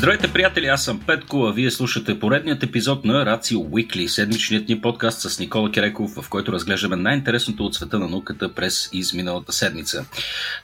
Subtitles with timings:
[0.00, 0.66] Здравейте, приятели!
[0.66, 5.38] Аз съм Петко, а вие слушате поредният епизод на Рацио Уикли, седмичният ни подкаст с
[5.38, 10.06] Никола Киреков, в който разглеждаме най-интересното от света на науката през изминалата седмица.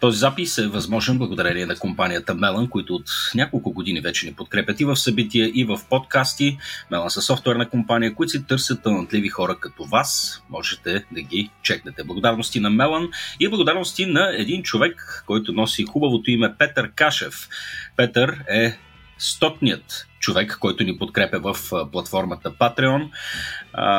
[0.01, 4.81] Този запис е възможен благодарение на компанията Мелан, които от няколко години вече ни подкрепят
[4.81, 6.59] и в събития, и в подкасти.
[6.91, 10.43] Мелан са софтуерна компания, които си търсят талантливи хора като вас.
[10.51, 12.05] Можете да ги чекнете.
[12.05, 13.09] Благодарности на Мелан
[13.41, 17.49] и благодарности на един човек, който носи хубавото име Петър Кашев.
[17.97, 18.77] Петър е
[19.19, 21.57] стотният човек, който ни подкрепя в
[21.93, 23.09] платформата Patreon.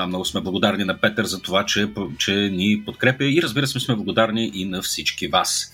[0.08, 3.96] много сме благодарни на Петър за това, че, че ни подкрепя и разбира се сме
[3.96, 5.74] благодарни и на всички вас.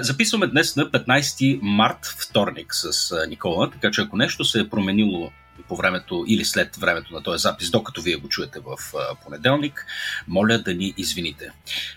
[0.00, 5.30] записваме днес на 15 март, вторник с Никола, така че ако нещо се е променило
[5.68, 9.86] по времето или след времето на този запис, докато вие го чуете в понеделник,
[10.28, 11.50] моля да ни извините.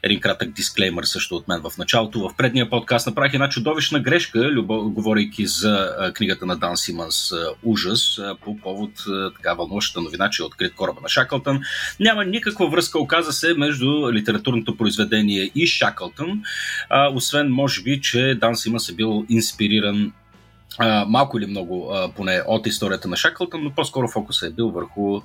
[0.03, 2.19] Един кратък дисклеймер също от мен в началото.
[2.19, 7.31] В предния подкаст направих една чудовищна грешка, любо, говорейки за книгата на Дан Симънс
[7.63, 8.91] Ужас, по повод
[9.35, 11.61] така вълнуващата новина, че е открит кораба на Шаклтън.
[11.99, 16.43] Няма никаква връзка, оказа се, между литературното произведение и Шаклтън,
[17.13, 20.13] освен може би, че Дан Симънс е бил инспириран
[21.07, 25.21] малко или много поне от историята на Шаклтън, но по-скоро фокусът е бил върху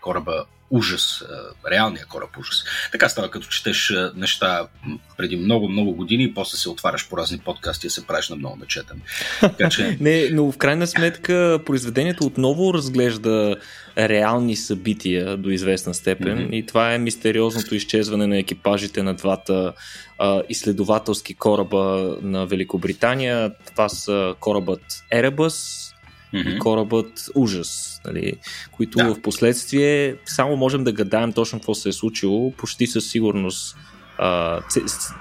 [0.00, 1.24] кораба ужас,
[1.70, 2.64] реалния кораб ужас.
[2.92, 4.66] Така става, като четеш неща
[5.16, 8.56] преди много-много години и после се отваряш по разни подкасти и се правиш на много
[8.56, 9.00] начетен.
[9.40, 9.96] Така, че...
[10.00, 13.56] Не, но в крайна сметка произведението отново разглежда
[13.98, 16.54] реални събития до известна степен mm-hmm.
[16.54, 19.72] и това е мистериозното изчезване на екипажите на двата
[20.18, 23.52] а, изследователски кораба на Великобритания.
[23.66, 25.83] Това са корабът Еребъс
[26.34, 26.56] mm-hmm.
[26.56, 28.32] и корабът Ужас, нали,
[28.72, 29.14] които да.
[29.14, 32.52] в последствие само можем да гадаем точно какво се е случило.
[32.52, 33.76] Почти със сигурност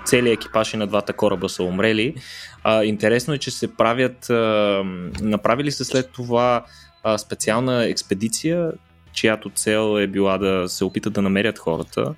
[0.06, 2.16] целият екипаж и на двата кораба са умрели.
[2.64, 4.84] А, интересно е, че се правят, а,
[5.22, 6.66] направили се след това
[7.04, 8.72] а, специална експедиция,
[9.14, 12.14] чиято цел е била да се опитат да намерят хората.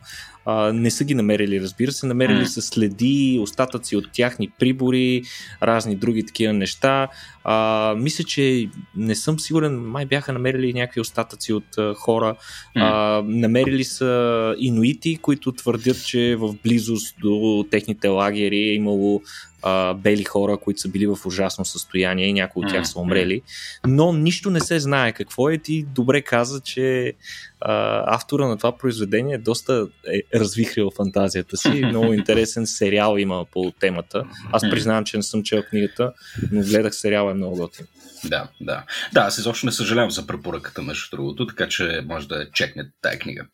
[0.46, 2.06] А, не са ги намерили, разбира се.
[2.06, 2.48] Намерили mm.
[2.48, 5.24] са следи, остатъци от тяхни прибори,
[5.64, 7.08] разни други такива неща.
[7.48, 12.36] А, мисля, че не съм сигурен, май бяха намерили някакви остатъци от а, хора.
[12.76, 19.22] А, намерили са инуити, които твърдят, че в близост до техните лагери е имало
[19.66, 23.42] а, бели хора, които са били в ужасно състояние и някои от тях са умрели.
[23.88, 25.58] Но нищо не се знае какво е.
[25.58, 27.14] Ти добре каза, че
[27.62, 31.70] а, автора на това произведение доста е развихрил фантазията си.
[31.86, 34.24] Много интересен сериал има по темата.
[34.52, 36.14] Аз признавам, че не съм чел книгата,
[36.52, 37.86] но гледах сериала е много готин.
[38.24, 38.84] Да, да.
[39.14, 43.20] Да, аз изобщо не съжалявам за препоръката, между другото, така че може да чекнете тая
[43.20, 43.46] книга.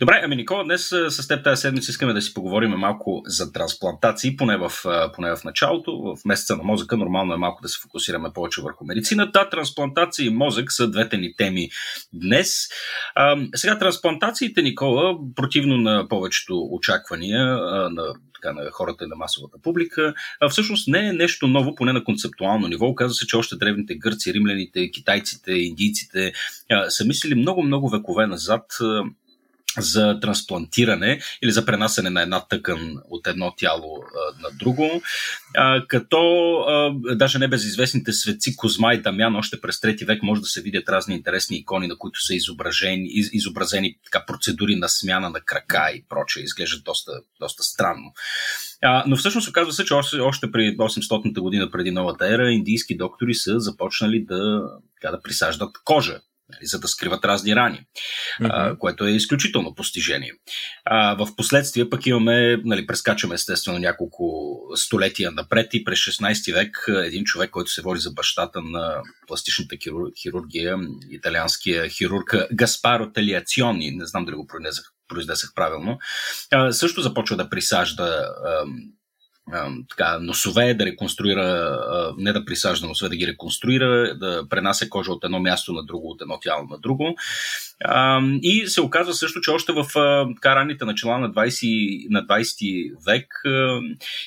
[0.00, 4.36] Добре, ами Никола, днес с теб тази седмица искаме да си поговорим малко за трансплантации,
[4.36, 4.72] поне в,
[5.14, 6.16] поне в началото.
[6.16, 9.48] В месеца на мозъка нормално е малко да се фокусираме повече върху медицината.
[9.50, 11.68] Трансплантации и мозък са двете ни теми
[12.12, 12.68] днес.
[13.14, 17.46] А, сега, трансплантациите, Никола, противно на повечето очаквания
[17.90, 21.92] на така, на хората и на масовата публика, а всъщност не е нещо ново, поне
[21.92, 22.86] на концептуално ниво.
[22.86, 26.32] Оказва се, че още древните гърци, римляните, китайците, индийците
[26.70, 28.64] а, са мислили много-много векове назад
[29.78, 35.02] за трансплантиране или за пренасене на една тъкан от едно тяло а, на друго,
[35.56, 36.18] а, като
[36.58, 40.62] а, даже не безизвестните светци Козма и Дамян още през трети век може да се
[40.62, 45.40] видят разни интересни икони, на които са изображени, из, изобразени така, процедури на смяна на
[45.40, 46.42] крака и прочее.
[46.42, 48.12] Изглеждат доста, доста странно.
[48.82, 52.96] А, но всъщност оказва се, че още, още при 800-та година преди новата ера индийски
[52.96, 54.62] доктори са започнали да,
[55.00, 57.80] така, да присаждат кожа нали, за да скриват разни рани,
[58.40, 58.48] mm-hmm.
[58.52, 60.32] а, което е изключително постижение.
[60.84, 66.84] А, в последствие пък имаме, нали, прескачаме естествено няколко столетия напред и през 16 век
[66.88, 69.76] един човек, който се води за бащата на пластичната
[70.22, 70.78] хирургия,
[71.10, 75.98] италианския хирург Гаспаро Талиациони, не знам дали го произнесах, произнесах правилно,
[76.50, 78.04] а, също започва да присажда
[78.46, 78.64] а,
[79.90, 81.78] така, носове, да реконструира,
[82.18, 86.10] не да присажда носове, да ги реконструира, да пренася кожа от едно място на друго,
[86.10, 87.16] от едно тяло на друго.
[88.42, 89.86] И се оказва също, че още в
[90.34, 93.26] така, ранните начала на 20, на 20 век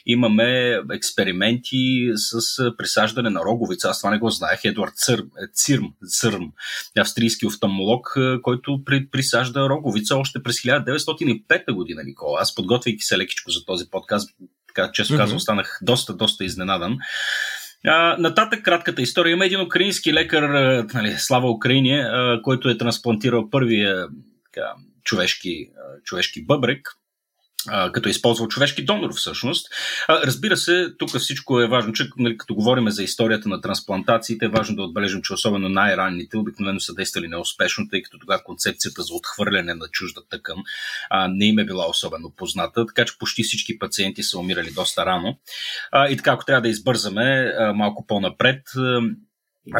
[0.05, 3.89] имаме експерименти с присаждане на роговица.
[3.89, 4.59] Аз това не го знаех.
[4.63, 6.51] Едуард Църм, Цирм, Църм
[6.99, 12.41] австрийски офталмолог, който при, присажда роговица още през 1905 година, Никола.
[12.41, 14.29] Аз подготвяйки се лекичко за този подкаст,
[14.77, 15.17] така често mm-hmm.
[15.17, 16.97] казвам, останах доста, доста изненадан.
[17.87, 19.33] А, нататък кратката история.
[19.33, 20.43] Има един украински лекар,
[20.93, 24.07] нали, слава Украине, а, който е трансплантирал първия
[24.45, 24.67] така,
[25.03, 26.89] човешки, а, човешки бъбрек
[27.93, 29.67] като е използвал човешки донор всъщност.
[30.09, 34.49] Разбира се, тук всичко е важно, че нали, като говорим за историята на трансплантациите, е
[34.49, 39.13] важно да отбележим, че особено най-ранните обикновено са действали неуспешно, тъй като тогава концепцията за
[39.13, 40.57] отхвърляне на чужда тъкан
[41.09, 45.05] а, не им е била особено позната, така че почти всички пациенти са умирали доста
[45.05, 45.39] рано.
[45.91, 48.61] А, и така, ако трябва да избързаме а, малко по-напред,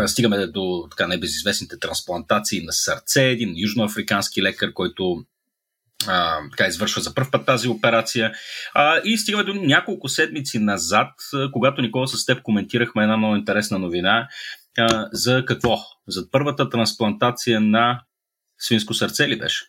[0.06, 5.24] стигаме до така небезизвестните трансплантации на сърце, един южноафрикански лекар, който
[6.08, 8.32] а, така извършва за първ път тази операция.
[8.74, 11.10] А, и стигаме до няколко седмици назад,
[11.54, 14.28] когато Никола с теб коментирахме една много интересна новина.
[14.78, 15.78] А, за какво?
[16.08, 18.02] За първата трансплантация на
[18.58, 19.66] свинско сърце ли беше?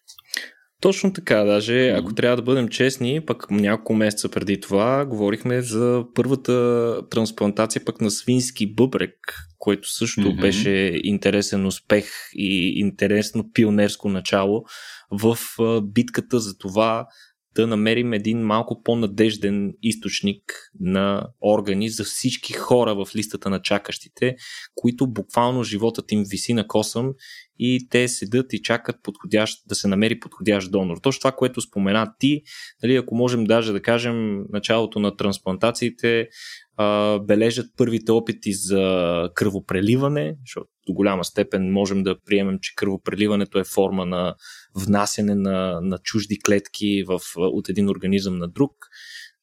[0.81, 6.05] Точно така, даже ако трябва да бъдем честни, пък няколко месеца преди това говорихме за
[6.15, 10.41] първата трансплантация пък на свински бъбрек, който също mm-hmm.
[10.41, 14.65] беше интересен успех и интересно пионерско начало
[15.11, 15.39] в
[15.83, 17.07] битката за това
[17.55, 24.37] да намерим един малко по-надежден източник на органи за всички хора в листата на чакащите,
[24.75, 27.13] които буквално животът им виси на косъм
[27.59, 30.97] и те седат и чакат подходящ, да се намери подходящ донор.
[31.03, 32.43] Точно това, което спомена ти,
[32.83, 36.29] нали, ако можем даже да кажем началото на трансплантациите,
[36.77, 43.59] а, бележат първите опити за кръвопреливане, защото до голяма степен можем да приемем, че кръвопреливането
[43.59, 44.35] е форма на
[44.75, 48.73] внасяне на, на чужди клетки в, от един организъм на друг.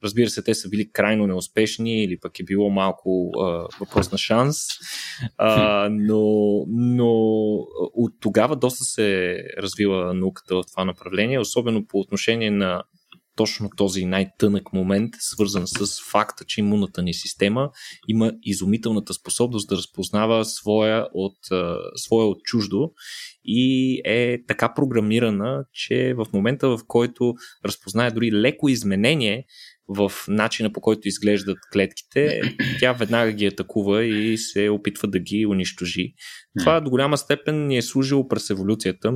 [0.05, 4.17] Разбира се, те са били крайно неуспешни или пък е било малко а, въпрос на
[4.17, 4.57] шанс,
[5.37, 6.23] а, но,
[6.67, 7.11] но
[7.93, 12.83] от тогава доста се развива науката в това направление, особено по отношение на
[13.35, 17.69] точно този най-тънък момент, свързан с факта, че имунната ни система
[18.07, 21.37] има изумителната способност да разпознава своя от,
[21.95, 22.91] своя от чуждо
[23.45, 27.33] и е така програмирана, че в момента в който
[27.65, 29.45] разпознае дори леко изменение
[29.87, 32.41] в начина по който изглеждат клетките,
[32.79, 36.13] тя веднага ги атакува и се опитва да ги унищожи.
[36.59, 39.13] Това до голяма степен ни е служило през еволюцията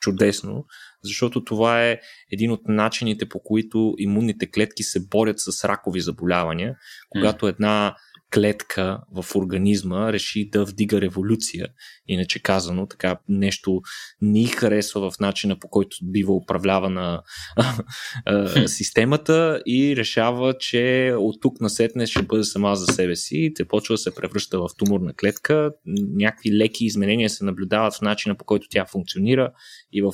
[0.00, 0.64] чудесно,
[1.04, 1.98] защото това е
[2.32, 6.74] един от начините по които имунните клетки се борят с ракови заболявания,
[7.10, 7.96] когато една
[8.34, 11.66] клетка в организма реши да вдига революция.
[12.08, 13.80] Иначе казано, така нещо
[14.20, 17.22] ни харесва в начина по който бива управлявана
[18.66, 23.64] системата и решава, че от тук насетне ще бъде сама за себе си и те
[23.64, 25.70] почва да се превръща в туморна клетка.
[26.16, 29.52] Някакви леки изменения се наблюдават в начина по който тя функционира
[29.92, 30.12] и в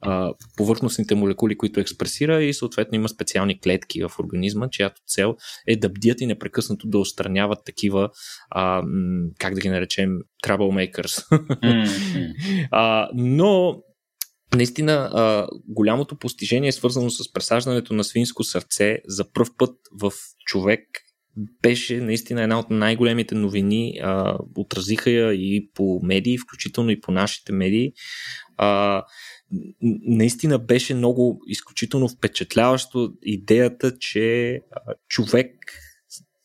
[0.00, 5.36] а, повърхностните молекули, които експресира и съответно има специални клетки в организма, чиято цел
[5.66, 8.10] е да бдят и непрекъснато да устраняват такива,
[8.50, 8.82] а,
[9.38, 10.10] как да ги наречем,
[10.46, 11.26] troublemakers.
[11.60, 12.68] Mm-hmm.
[12.70, 13.82] а, но
[14.54, 20.12] Наистина, а, голямото постижение е свързано с пресаждането на свинско сърце за първ път в
[20.46, 20.80] човек
[21.62, 23.98] беше наистина една от най-големите новини.
[24.02, 27.92] А, отразиха я и по медии, включително и по нашите медии.
[28.56, 29.02] А,
[30.02, 34.60] наистина беше много изключително впечатляващо идеята, че
[35.08, 35.50] човек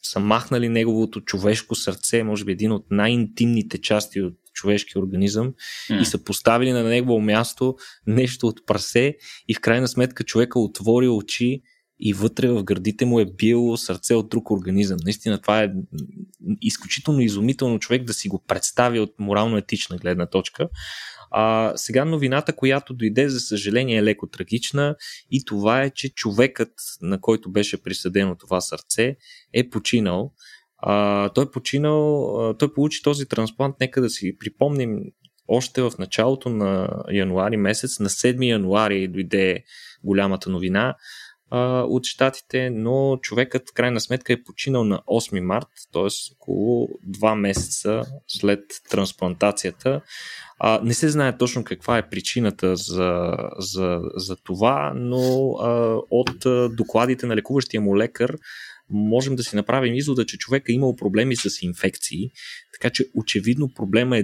[0.04, 5.54] са махнали неговото човешко сърце, може би един от най-интимните части от човешкия организъм
[5.90, 6.02] mm.
[6.02, 7.76] и са поставили на негово място
[8.08, 11.62] нещо от прасе и в крайна сметка човека отвори очи
[12.00, 14.98] и вътре в гърдите му е бил сърце от друг организъм.
[15.04, 15.72] Наистина това е
[16.62, 20.70] изключително изумително човек да си го представи от морално-етична гледна точка.
[21.38, 24.96] А, сега новината, която дойде, за съжаление, е леко трагична
[25.32, 29.16] и това е, че човекът, на който беше присъдено това сърце,
[29.54, 30.34] е починал.
[30.78, 35.00] А, той е починал, а, той получи този трансплант, нека да си припомним,
[35.48, 39.64] още в началото на януари месец, на 7 януари дойде
[40.04, 40.96] голямата новина
[41.52, 46.34] от щатите, но човекът в крайна сметка е починал на 8 март, т.е.
[46.34, 50.02] около 2 месеца след трансплантацията.
[50.60, 56.46] А, не се знае точно каква е причината за, за, за това, но а, от
[56.76, 58.36] докладите на лекуващия му лекар
[58.90, 62.30] можем да си направим извода, че човек е имал проблеми с инфекции,
[62.74, 64.24] така че очевидно проблема е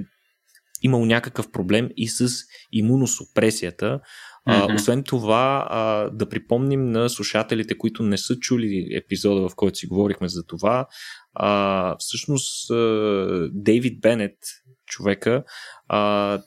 [0.82, 2.30] имал някакъв проблем и с
[2.72, 4.00] имуносупресията.
[4.46, 9.78] А, освен това, а, да припомним на слушателите, които не са чули епизода, в който
[9.78, 10.88] си говорихме за това,
[11.34, 14.38] а, всъщност а, Дейвид Бенет,
[14.86, 15.44] човека,
[15.88, 16.40] а,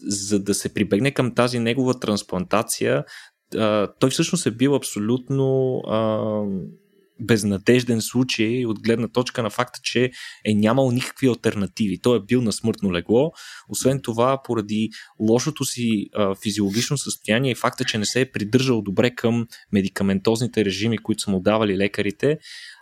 [0.00, 3.04] за да се прибегне към тази негова трансплантация,
[3.56, 6.42] а, той всъщност е бил абсолютно а,
[7.20, 10.10] безнадежден случай от гледна точка на факта, че
[10.44, 11.98] е нямал никакви альтернативи.
[11.98, 13.32] Той е бил на смъртно легло.
[13.68, 18.82] Освен това, поради лошото си а, физиологично състояние и факта, че не се е придържал
[18.82, 22.38] добре към медикаментозните режими, които са му давали лекарите,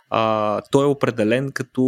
[0.09, 1.83] а, той е определен като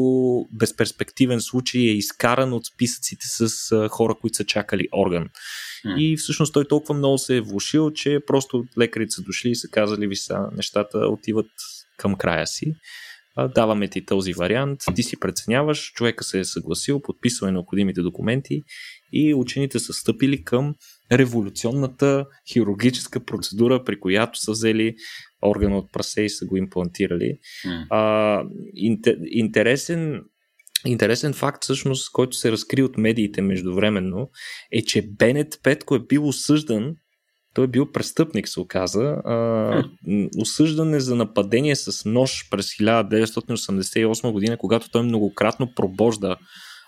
[0.51, 5.30] безперспективен случай, е изкаран от списъците с а, хора, които са чакали орган.
[5.86, 5.98] Mm.
[6.00, 9.68] И всъщност той толкова много се е влушил, че просто лекарите са дошли и са
[9.68, 11.48] казали ви са, нещата отиват
[11.98, 12.74] към края си.
[13.56, 18.63] Даваме ти този вариант, ти си преценяваш, човека се е съгласил, подписва необходимите документи
[19.13, 20.75] и учените са стъпили към
[21.12, 24.96] революционната хирургическа процедура, при която са взели
[25.46, 27.38] органа от прасе и са го имплантирали.
[27.66, 27.86] Mm.
[27.89, 28.44] А,
[29.32, 30.22] интересен,
[30.86, 34.30] интересен факт, всъщност, който се разкри от медиите междувременно,
[34.72, 36.96] е, че Бенет Петко е бил осъждан
[37.58, 39.04] той е бил престъпник, се оказа.
[39.04, 39.84] А,
[40.38, 46.38] осъждан е за нападение с нож през 1988 година, когато той многократно пробожда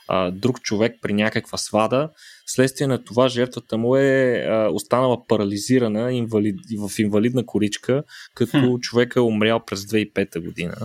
[0.08, 2.10] а, друг човек при някаква свада.
[2.46, 8.04] Следствие на това жертвата му е а, останала парализирана инвалид, в инвалидна коричка,
[8.36, 8.80] като хм.
[8.82, 10.76] човека е умрял през 2005 година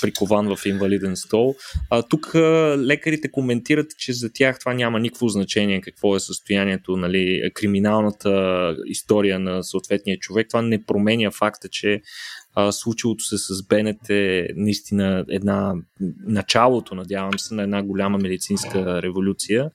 [0.00, 1.54] прикован в инвалиден стол.
[1.90, 6.96] А, тук а, лекарите коментират, че за тях това няма никакво значение какво е състоянието,
[6.96, 10.48] нали, криминалната история на съответния човек.
[10.48, 12.00] Това не променя факта, че
[12.54, 15.74] а, случилото се с Бенет е наистина една
[16.26, 19.70] началото, надявам се, на една голяма медицинска революция.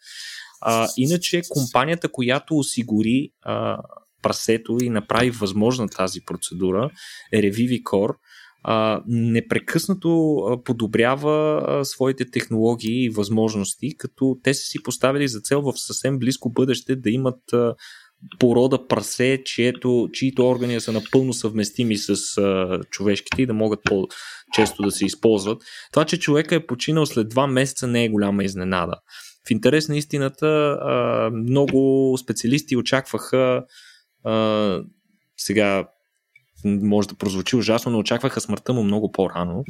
[0.61, 3.77] А, иначе компанията, която осигури а,
[4.21, 6.89] прасето и направи възможна тази процедура
[7.31, 8.15] е Revivicor,
[9.07, 16.19] непрекъснато подобрява своите технологии и възможности, като те са си поставили за цел в съвсем
[16.19, 17.39] близко бъдеще да имат
[18.39, 24.83] порода прасе, чието, чието органи са напълно съвместими с а, човешките и да могат по-често
[24.83, 25.63] да се използват.
[25.91, 28.95] Това, че човека е починал след два месеца не е голяма изненада.
[29.47, 33.63] В интерес на истината, а, много специалисти очакваха
[34.23, 34.81] а,
[35.37, 35.87] сега
[36.65, 39.63] може да прозвучи ужасно, но очакваха смъртта му много по-рано.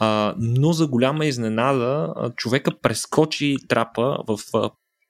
[0.00, 4.38] А, но за голяма изненада, човека прескочи трапа в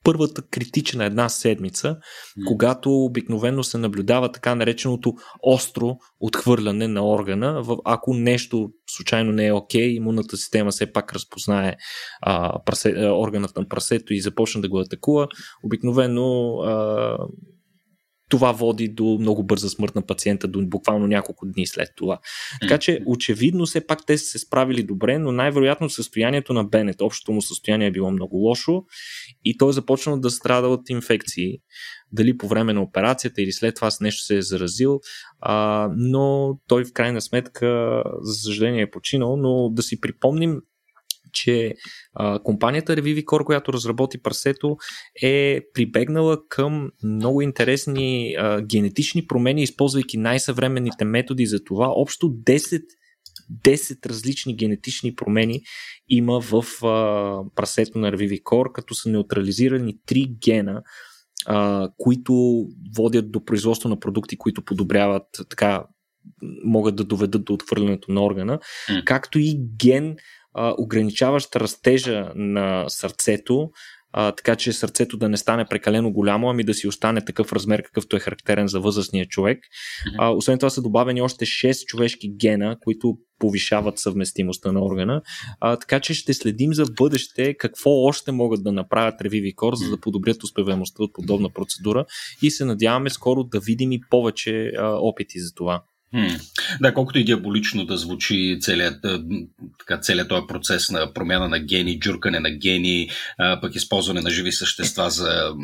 [0.05, 2.45] първата критична една седмица, mm.
[2.47, 7.65] когато обикновено се наблюдава така нареченото остро отхвърляне на органа.
[7.85, 11.77] Ако нещо случайно не е окей, okay, имунната система все пак разпознае
[12.23, 15.29] а, прасе, органът на прасето и започне да го атакува,
[15.65, 17.17] обикновено а,
[18.35, 22.19] това води до много бърза смърт на пациента, до буквално няколко дни след това.
[22.61, 27.01] Така че, очевидно, все пак те са се справили добре, но най-вероятно състоянието на Бенет,
[27.01, 28.83] общото му състояние е било много лошо
[29.45, 31.59] и той е започнал да страда от инфекции.
[32.13, 35.01] Дали по време на операцията или след това с нещо се е заразил,
[35.41, 39.37] а, но той в крайна сметка, за съжаление, е починал.
[39.37, 40.61] Но да си припомним,
[41.35, 41.75] че
[42.15, 44.77] а, компанията Revivicor, която разработи парсето,
[45.23, 51.89] е прибегнала към много интересни а, генетични промени, използвайки най-съвременните методи за това.
[51.89, 52.83] Общо 10
[53.65, 55.61] 10 различни генетични промени
[56.09, 60.83] има в а, прасето на Revivicor, като са неутрализирани 3 гена,
[61.47, 62.65] а, които
[62.97, 65.85] водят до производство на продукти, които подобряват така
[66.65, 68.59] могат да доведат до отвърлянето на органа,
[68.91, 69.05] mm.
[69.05, 70.17] както и ген,
[70.55, 73.71] а, ограничаващ растежа на сърцето,
[74.17, 77.83] а, така че сърцето да не стане прекалено голямо, ами да си остане такъв размер,
[77.83, 79.59] какъвто е характерен за възрастния човек.
[80.19, 85.23] А, освен това са добавени още 6 човешки гена, които повишават съвместимостта на органа.
[85.61, 90.01] А, така че ще следим за бъдеще какво още могат да направят Revivicor, за да
[90.01, 92.05] подобрят успеваемостта от подобна процедура
[92.43, 95.83] и се надяваме скоро да видим и повече а, опити за това.
[96.81, 99.07] Да, колкото и диаболично да звучи целият,
[99.79, 103.11] така, целият този процес на промяна на гени, джуркане на гени,
[103.61, 105.55] пък използване на живи същества за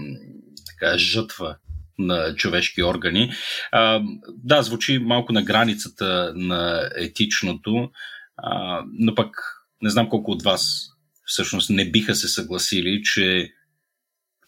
[0.67, 1.57] така, жътва
[1.99, 3.33] на човешки органи.
[3.73, 7.91] А, да, звучи малко на границата на етичното,
[8.37, 9.37] а, но пък
[9.83, 10.89] не знам колко от вас
[11.25, 13.53] всъщност не биха се съгласили, че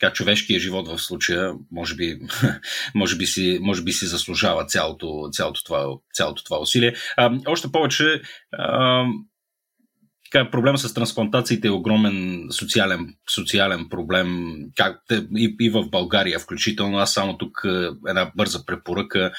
[0.03, 2.19] така, човешкия живот в случая може би,
[2.95, 6.95] може би, си, може би си заслужава цялото, цялото, това, цялото това усилие.
[7.17, 9.05] А, още повече, а,
[10.33, 15.01] така, проблема с трансплантациите е огромен социален, социален проблем как,
[15.37, 16.99] и, и в България включително.
[16.99, 17.63] Аз само тук
[18.09, 19.33] една бърза препоръка.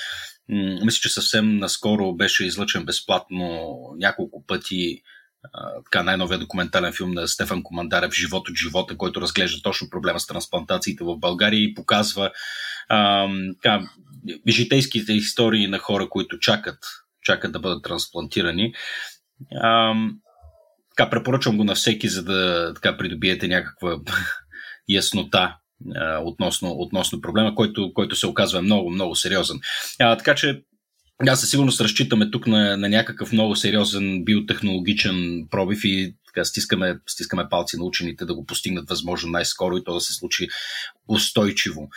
[0.84, 5.02] Мисля, че съвсем наскоро беше излъчен безплатно няколко пъти
[5.84, 10.28] така най-новия документален филм на Стефан Командарев Живот от живота, който разглежда точно проблема с
[10.28, 12.32] трансплантациите в България и показва
[12.90, 13.28] а,
[13.62, 13.88] така,
[14.48, 16.78] житейските истории на хора, които чакат
[17.24, 18.74] чакат да бъдат трансплантирани.
[19.56, 19.94] А,
[20.98, 23.98] така, препоръчвам го на всеки, за да така, придобиете някаква
[24.90, 25.56] яснота
[26.22, 29.60] относно, относно проблема, който, който се оказва много, много сериозен.
[30.00, 30.62] А, така че
[31.28, 37.00] аз със сигурност разчитаме тук на, на някакъв много сериозен биотехнологичен пробив и така, стискаме,
[37.08, 40.48] стискаме палци на учените да го постигнат възможно най-скоро и то да се случи
[41.08, 41.90] устойчиво.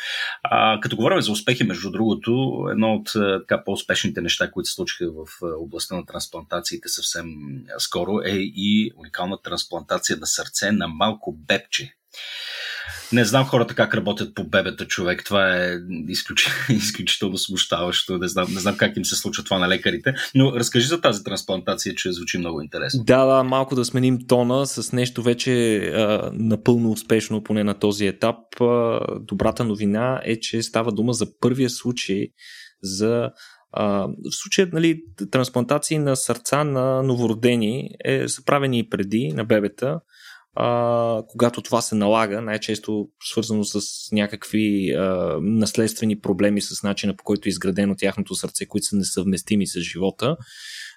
[0.42, 5.10] А, като говорим за успехи, между другото, едно от така, по-успешните неща, които се случиха
[5.10, 5.26] в
[5.58, 7.26] областта на трансплантациите съвсем
[7.78, 11.92] скоро е и уникална трансплантация на сърце на малко бебче.
[13.12, 15.24] Не знам хората как работят по бебета човек.
[15.24, 15.72] Това е
[16.08, 16.48] изключ...
[16.68, 18.18] изключително смущаващо.
[18.18, 20.14] Не знам, не знам как им се случва това на лекарите.
[20.34, 23.04] Но разкажи за тази трансплантация, че звучи много интересно.
[23.04, 28.06] Да, да, малко да сменим тона с нещо вече а, напълно успешно, поне на този
[28.06, 28.36] етап.
[28.60, 32.28] А, добрата новина е, че става дума за първия случай
[32.82, 33.30] за
[33.76, 40.00] в случая нали, трансплантации на сърца на новородени е, са правени и преди на бебета
[40.56, 43.80] а, когато това се налага, най-често свързано с
[44.12, 49.66] някакви а, наследствени проблеми с начина по който е изградено тяхното сърце, които са несъвместими
[49.66, 50.36] с живота.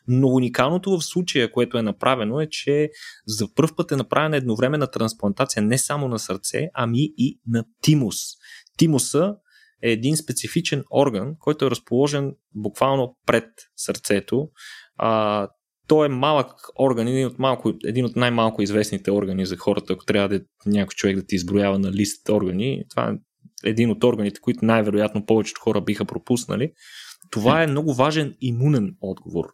[0.08, 2.90] Но уникалното в случая, което е направено е, че
[3.28, 8.16] за първ път е направена едновременна трансплантация не само на сърце, ами и на тимус.
[8.78, 9.36] Тимуса
[9.84, 14.50] е един специфичен орган, който е разположен буквално пред сърцето.
[14.98, 15.48] А,
[15.90, 16.48] той е малък
[16.80, 20.94] орган, един от, малко, един от най-малко известните органи за хората, ако трябва да някой
[20.96, 22.84] човек да ти изброява на лист органи.
[22.90, 26.72] Това е един от органите, които най-вероятно повечето хора биха пропуснали.
[27.30, 29.46] Това е много важен имунен отговор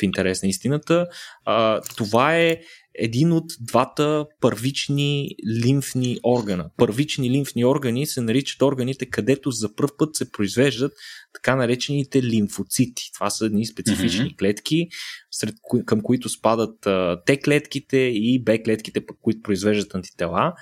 [0.00, 1.06] в интерес на истината.
[1.44, 2.60] А, това е
[2.94, 5.30] един от двата първични
[5.64, 6.70] лимфни органа.
[6.76, 10.92] Първични лимфни органи се наричат органите, където за първ път се произвеждат
[11.34, 13.10] така наречените лимфоцити.
[13.14, 14.38] Това са едни специфични mm-hmm.
[14.38, 14.88] клетки,
[15.30, 15.54] сред
[15.86, 20.54] към които спадат а, Т клетките и Б клетките, които произвеждат антитела.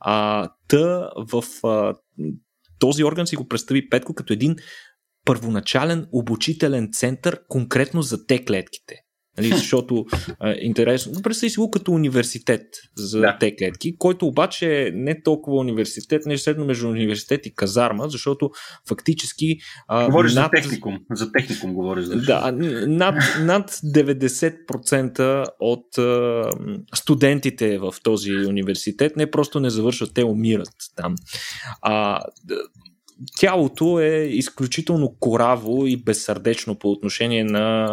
[0.00, 1.94] А, та в а,
[2.78, 4.56] този орган си го представи Петко като един
[5.24, 9.04] първоначален обучителен център конкретно за Т клетките.
[9.38, 10.04] Нали, защото
[10.44, 11.22] е интересно.
[11.22, 12.62] Представи си го като университет
[12.96, 13.36] за да.
[13.40, 18.08] те клетки, който обаче не е толкова университет, не е средно между университет и казарма,
[18.08, 18.50] защото
[18.88, 19.56] фактически.
[20.04, 20.44] Говориш над...
[20.44, 20.98] за техникум.
[21.10, 22.04] За техникум говориш.
[22.04, 22.52] Да, да
[22.86, 26.50] над, над 90% от а,
[26.94, 31.14] студентите в този университет не просто не завършват, те умират там.
[31.82, 32.20] А,
[33.36, 37.88] тялото е изключително кораво и безсърдечно по отношение на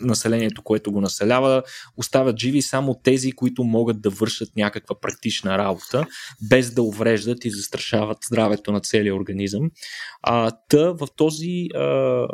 [0.00, 1.62] населението, което го населява,
[1.96, 6.06] оставят живи само тези, които могат да вършат някаква практична работа,
[6.48, 9.70] без да увреждат и застрашават здравето на целия организъм.
[10.22, 12.26] А, та в този а,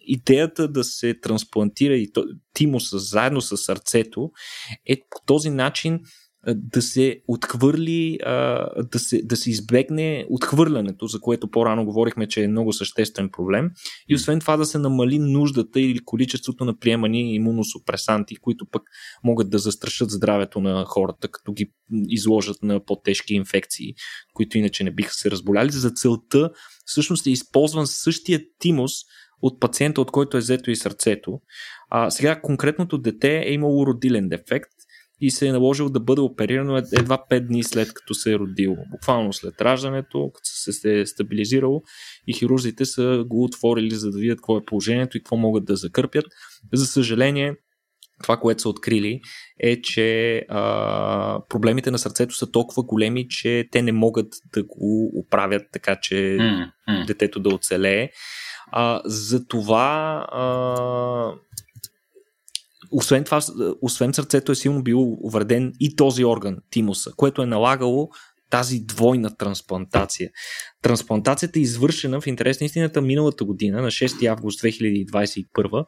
[0.00, 2.12] идеята да се трансплантира и
[2.54, 4.30] тимуса заедно с сърцето
[4.86, 6.00] е по този начин
[6.46, 8.18] да се отхвърли,
[8.92, 13.70] да се, да се избегне отхвърлянето, за което по-рано говорихме, че е много съществен проблем.
[14.08, 18.82] И освен това да се намали нуждата или количеството на приемани имуносупресанти, които пък
[19.24, 21.72] могат да застрашат здравето на хората, като ги
[22.08, 23.94] изложат на по-тежки инфекции,
[24.34, 25.70] които иначе не биха се разболяли.
[25.70, 26.50] За целта
[26.84, 28.92] всъщност е използван същия тимус
[29.42, 31.40] от пациента, от който е взето и сърцето.
[31.90, 34.70] А, сега конкретното дете е имало родилен дефект,
[35.22, 38.76] и се е наложил да бъде оперирано едва 5 дни след като се е родило.
[38.90, 41.82] Буквално след раждането, като се е стабилизирало
[42.26, 45.76] и хирурзите са го отворили за да видят какво е положението и какво могат да
[45.76, 46.24] закърпят.
[46.72, 47.54] За съжаление,
[48.22, 49.20] това, което са открили,
[49.60, 55.10] е, че а, проблемите на сърцето са толкова големи, че те не могат да го
[55.14, 57.06] оправят така, че mm-hmm.
[57.06, 58.10] детето да оцелее.
[58.72, 61.32] А, за това а,
[62.92, 63.40] освен това,
[63.82, 68.08] освен сърцето е силно бил увреден и този орган, тимуса, което е налагало
[68.50, 70.30] тази двойна трансплантация.
[70.82, 75.84] Трансплантацията е извършена в интерес на истината миналата година, на 6 август 2021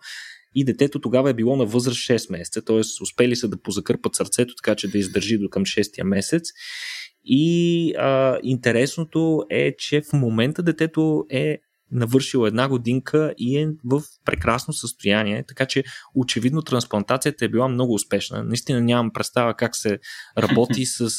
[0.55, 2.81] и детето тогава е било на възраст 6 месеца, т.е.
[3.03, 6.43] успели са да позакърпат сърцето, така че да издържи до към 6 месец.
[7.25, 11.59] И а, интересното е, че в момента детето е
[11.93, 17.95] навършил една годинка и е в прекрасно състояние, така че очевидно трансплантацията е била много
[17.95, 18.45] успешна.
[18.45, 19.99] Наистина нямам представа как се
[20.39, 21.11] работи с,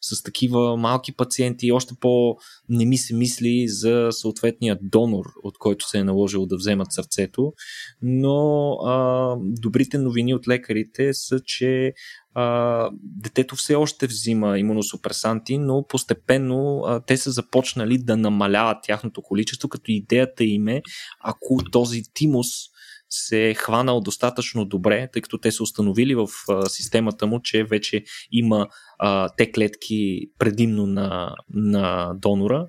[0.00, 1.72] с такива малки пациенти.
[1.72, 2.36] Още по
[2.68, 7.52] не ми се мисли за съответния донор, от който се е наложило да вземат сърцето.
[8.02, 11.92] Но а, добрите новини от лекарите са, че
[12.34, 19.22] а, детето все още взима имуносупресанти, но постепенно а, те са започнали да намаляват тяхното
[19.22, 20.82] количество, като идеята им е,
[21.20, 22.46] ако този тимус
[23.10, 27.64] се е хванал достатъчно добре, тъй като те са установили в а, системата му, че
[27.64, 32.66] вече има а, те клетки предимно на, на донора.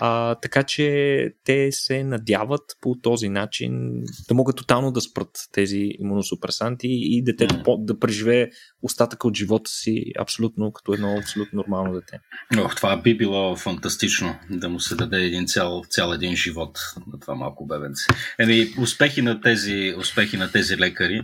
[0.00, 5.90] А, така че те се надяват по този начин да могат тотално да спрат тези
[5.98, 7.84] имуносупресанти и детето mm.
[7.84, 8.48] да преживее
[8.82, 12.20] остатъка от живота си абсолютно като едно абсолютно нормално дете.
[12.58, 16.78] Ох, това би било фантастично да му се даде един цял, цял един живот
[17.12, 18.06] на това малко бебенце.
[18.38, 21.22] Еми, успехи на тези, успехи на тези лекари.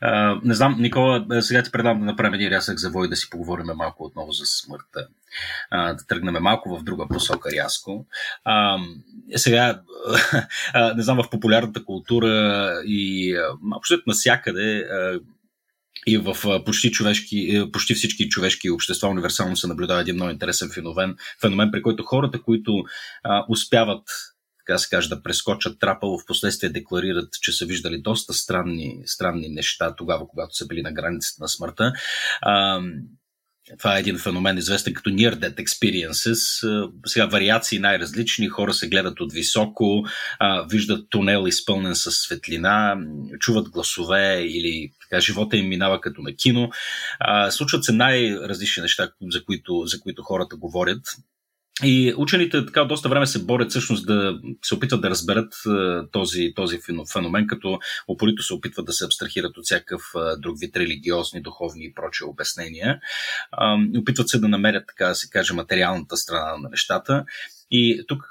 [0.00, 3.30] А, не знам, Никола, сега ти предам да направим един рязък за вой да си
[3.30, 5.08] поговорим малко отново за смъртта.
[5.70, 8.06] А, да тръгнем малко в друга посока рязко.
[8.44, 8.78] А,
[9.36, 9.82] сега,
[10.72, 13.34] а, не знам, в популярната култура и
[13.76, 14.88] абсолютно навсякъде
[16.06, 20.70] и в почти, човешки, е, почти всички човешки общества универсално се наблюдава един много интересен
[20.74, 22.84] феномен, феномен при който хората, които
[23.22, 24.02] а, успяват
[24.68, 29.48] така се каже, да прескочат трапа, в последствие декларират, че са виждали доста странни, странни
[29.48, 31.92] неща тогава, когато са били на границата на смъртта.
[32.40, 32.80] А,
[33.78, 36.68] това е един феномен, известен като Near Death Experiences.
[37.06, 40.04] Сега вариации най-различни, хора се гледат от високо,
[40.70, 42.96] виждат тунел изпълнен с светлина,
[43.40, 46.70] чуват гласове или така, живота им минава като на кино.
[47.50, 51.00] Случват се най-различни неща, за които, за които хората говорят.
[51.84, 55.54] И учените така доста време се борят всъщност да се опитват да разберат
[56.12, 56.78] този, този
[57.12, 60.02] феномен, като опорито се опитват да се абстрахират от всякакъв
[60.38, 63.00] друг вид религиозни, духовни и прочие обяснения.
[63.98, 67.24] Опитват се да намерят, така да се каже, материалната страна на нещата.
[67.70, 68.24] И тук,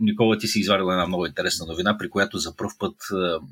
[0.00, 2.94] Никола, ти си извадил една много интересна новина, при която за първ път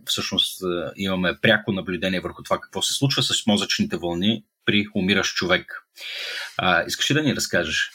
[0.04, 0.62] всъщност
[0.96, 5.86] имаме пряко наблюдение върху това какво се случва с мозъчните вълни при умиращ човек.
[6.58, 7.90] А, искаш ли да ни разкажеш?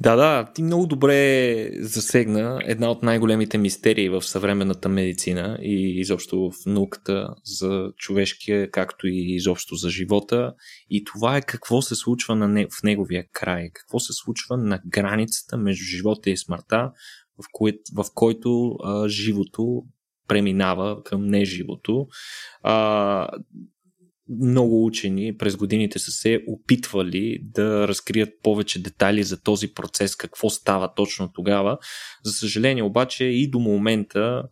[0.00, 6.50] Да, да, ти много добре засегна една от най-големите мистерии в съвременната медицина и изобщо
[6.50, 10.52] в науката за човешкия, както и изобщо за живота.
[10.90, 14.80] И това е какво се случва на не, в неговия край, какво се случва на
[14.86, 16.90] границата между живота и смъртта,
[17.42, 19.82] в, кое, в който а, живото
[20.28, 22.06] преминава към неживото.
[22.62, 23.28] А,
[24.40, 30.50] много учени през годините са се опитвали да разкрият повече детайли за този процес, какво
[30.50, 31.78] става точно тогава.
[32.24, 34.42] За съжаление обаче и до момента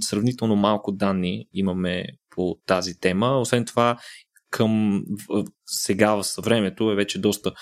[0.00, 3.38] сравнително малко данни имаме по тази тема.
[3.40, 3.98] Освен това,
[4.50, 5.04] към
[5.66, 7.52] сега в времето е вече доста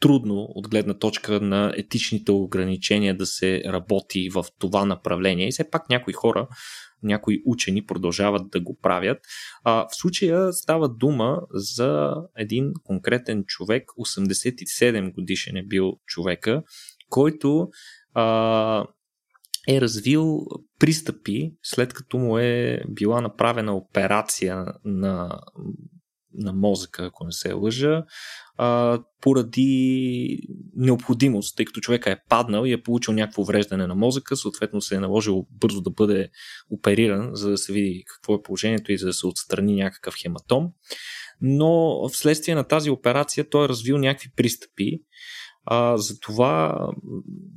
[0.00, 5.48] трудно от гледна точка на етичните ограничения да се работи в това направление.
[5.48, 6.48] И все пак някои хора
[7.02, 9.18] някои учени продължават да го правят.
[9.64, 16.62] А, в случая става дума за един конкретен човек, 87 годишен е бил човека,
[17.08, 17.68] който
[18.14, 18.84] а,
[19.68, 20.46] е развил
[20.78, 25.40] пристъпи, след като му е била направена операция на
[26.34, 28.04] на мозъка, ако не се лъжа,
[28.56, 30.38] а, поради
[30.76, 34.94] необходимост, тъй като човека е паднал и е получил някакво увреждане на мозъка, съответно се
[34.94, 36.28] е наложил бързо да бъде
[36.70, 40.68] опериран, за да се види какво е положението и за да се отстрани някакъв хематом.
[41.40, 45.00] Но вследствие на тази операция той е развил някакви пристъпи,
[45.64, 46.78] а, затова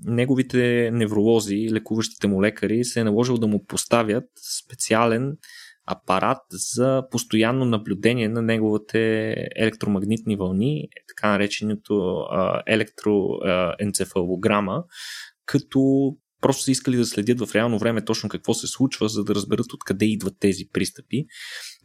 [0.03, 4.25] неговите невролози, лекуващите му лекари, се е наложил да му поставят
[4.63, 5.37] специален
[5.85, 12.25] апарат за постоянно наблюдение на неговите електромагнитни вълни, така нареченото
[12.67, 14.83] електроенцефалограма,
[15.45, 19.35] като просто са искали да следят в реално време точно какво се случва, за да
[19.35, 21.25] разберат откъде идват тези пристъпи.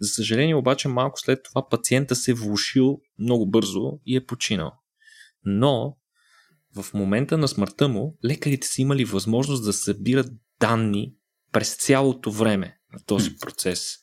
[0.00, 4.72] За съжаление обаче малко след това пациента се е влушил много бързо и е починал.
[5.44, 5.96] Но
[6.76, 11.14] в момента на смъртта му лекарите са имали възможност да събират данни
[11.52, 13.96] през цялото време на този процес,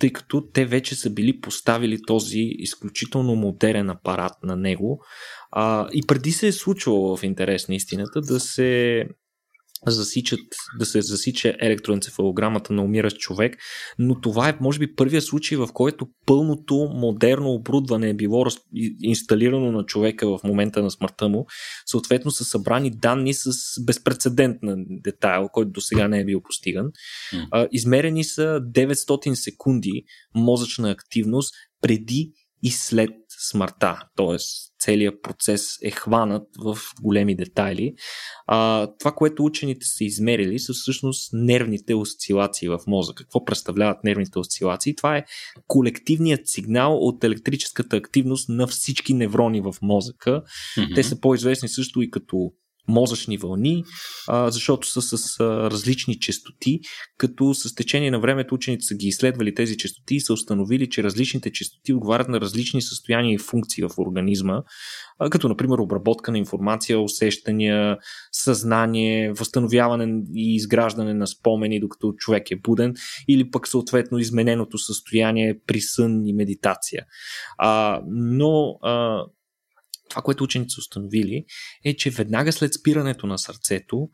[0.00, 5.02] тъй като те вече са били поставили този изключително модерен апарат на него.
[5.50, 9.04] А, и преди се е случвало в интерес на истината да се
[9.86, 10.40] засичат,
[10.78, 13.56] да се засича електроенцефалограмата на умиращ човек,
[13.98, 18.46] но това е може би първия случай, в който пълното модерно оборудване е било
[19.02, 21.46] инсталирано на човека в момента на смъртта му.
[21.86, 23.50] Съответно са събрани данни с
[23.86, 26.90] безпредседентна детайл, който до сега не е бил постиган.
[27.72, 34.00] измерени са 900 секунди мозъчна активност преди и след смъртта.
[34.16, 34.36] Т.е.
[34.80, 37.94] целият процес е хванат в големи детайли.
[38.46, 43.24] А, това, което учените са измерили, са всъщност нервните осцилации в мозъка.
[43.24, 44.96] Какво представляват нервните осцилации?
[44.96, 45.24] Това е
[45.66, 50.42] колективният сигнал от електрическата активност на всички неврони в мозъка.
[50.78, 50.94] Mm-hmm.
[50.94, 52.52] Те са по-известни също и като
[52.88, 53.84] мозъчни вълни,
[54.46, 56.80] защото са с различни частоти,
[57.18, 61.02] като с течение на времето учените са ги изследвали тези частоти и са установили, че
[61.02, 64.62] различните частоти отговарят на различни състояния и функции в организма,
[65.30, 67.96] като например обработка на информация, усещания,
[68.32, 72.94] съзнание, възстановяване и изграждане на спомени, докато човек е буден,
[73.28, 77.04] или пък съответно измененото състояние при сън и медитация.
[78.06, 78.78] Но
[80.08, 81.44] това, което учените са установили,
[81.84, 84.08] е, че веднага след спирането на сърцето,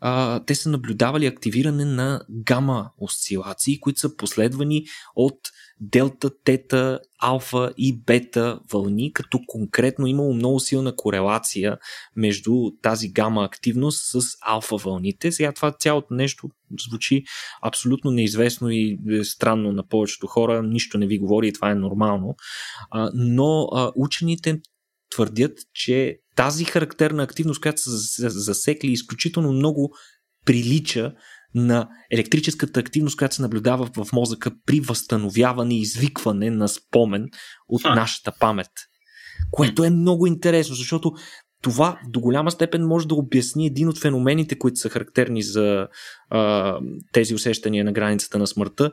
[0.00, 4.84] а, те са наблюдавали активиране на гама осцилации, които са последвани
[5.16, 5.38] от
[5.80, 11.78] делта, тета, алфа и бета вълни, като конкретно имало много силна корелация
[12.16, 15.32] между тази гама активност с алфа вълните.
[15.32, 16.48] Сега това цялото нещо
[16.88, 17.24] звучи
[17.62, 21.74] абсолютно неизвестно и е странно на повечето хора, нищо не ви говори и това е
[21.74, 22.36] нормално.
[23.14, 24.60] Но учените
[25.10, 29.94] твърдят, че тази характерна активност, която са засекли, изключително много
[30.46, 31.12] прилича
[31.54, 37.28] на електрическата активност, която се наблюдава в мозъка при възстановяване и извикване на спомен
[37.68, 38.70] от нашата памет.
[39.50, 41.12] Което е много интересно, защото
[41.62, 45.88] това до голяма степен може да обясни един от феномените, които са характерни за
[46.30, 46.74] а,
[47.12, 48.90] тези усещания на границата на смъртта,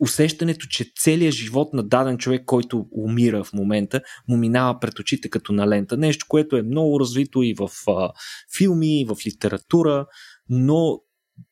[0.00, 5.30] усещането, че целият живот на даден човек, който умира в момента, му минава пред очите
[5.30, 5.96] като на лента.
[5.96, 8.12] Нещо, което е много развито и в а,
[8.56, 10.06] филми, и в литература,
[10.48, 11.00] но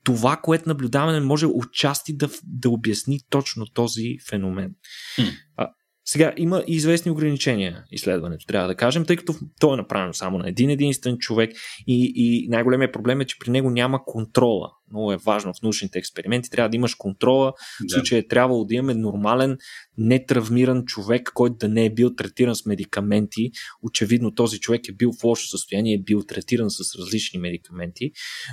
[0.04, 4.74] това, което наблюдаваме, може отчасти да, да обясни точно този феномен.
[5.18, 5.30] Mm.
[5.56, 5.68] А,
[6.08, 10.38] сега има и известни ограничения изследването, трябва да кажем, тъй като то е направено само
[10.38, 14.70] на един единствен човек и, и най-големият проблем е, че при него няма контрола.
[14.90, 17.52] Много е важно в научните експерименти, трябва да имаш контрола.
[17.88, 19.58] В случая е трябвало да имаме нормален,
[19.98, 23.50] нетравмиран човек, който да не е бил третиран с медикаменти.
[23.82, 28.10] Очевидно този човек е бил в лошо състояние, е бил третиран с различни медикаменти.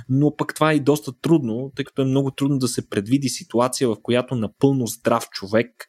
[0.08, 3.28] Но пък това е и доста трудно, тъй като е много трудно да се предвиди
[3.28, 5.88] ситуация, в която напълно здрав човек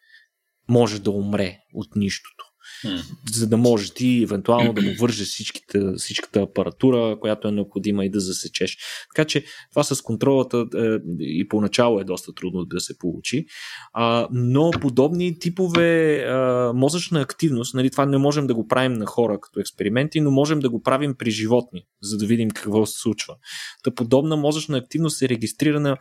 [0.70, 2.46] може да умре от нищото.
[2.86, 3.02] Mm.
[3.32, 8.10] За да можеш ти евентуално да му вържеш всичките, всичката апаратура, която е необходима и
[8.10, 8.78] да засечеш.
[9.16, 13.46] Така че това с контролата е, и поначало е доста трудно да се получи.
[13.94, 19.06] А, но подобни типове а, мозъчна активност, нали, това не можем да го правим на
[19.06, 23.00] хора като експерименти, но можем да го правим при животни, за да видим какво се
[23.00, 23.36] случва.
[23.84, 25.98] Та подобна мозъчна активност е регистрирана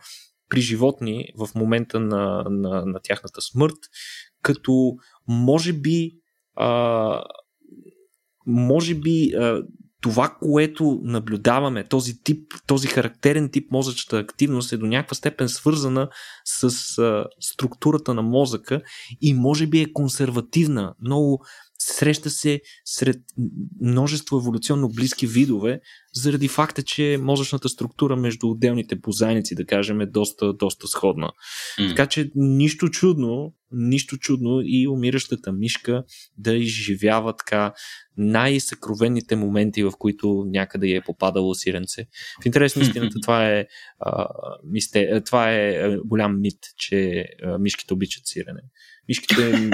[0.49, 3.77] при животни в момента на, на, на тяхната смърт
[4.45, 4.95] като
[5.27, 6.11] може би
[6.55, 7.23] а,
[8.47, 9.63] може би а,
[10.01, 16.09] това, което наблюдаваме, този тип, този характерен тип мозъчната активност е до някаква степен свързана
[16.45, 16.63] с
[16.97, 18.81] а, структурата на мозъка
[19.21, 20.93] и може би е консервативна.
[21.01, 21.45] Много
[21.79, 23.17] среща се сред
[23.81, 25.79] множество еволюционно близки видове,
[26.13, 31.31] заради факта, че мозъчната структура между отделните бозайници, да кажем, е доста, доста сходна.
[31.79, 31.89] Mm.
[31.89, 36.03] Така че нищо чудно, нищо чудно и умиращата мишка
[36.37, 37.73] да изживява така
[38.17, 42.05] най-съкровените моменти, в които някъде е попадало сиренце.
[42.43, 43.65] В интерес на истината това е,
[43.99, 44.27] а,
[44.71, 48.61] мисте, това е голям мит, че а, мишките обичат сирене.
[49.07, 49.69] Мишките,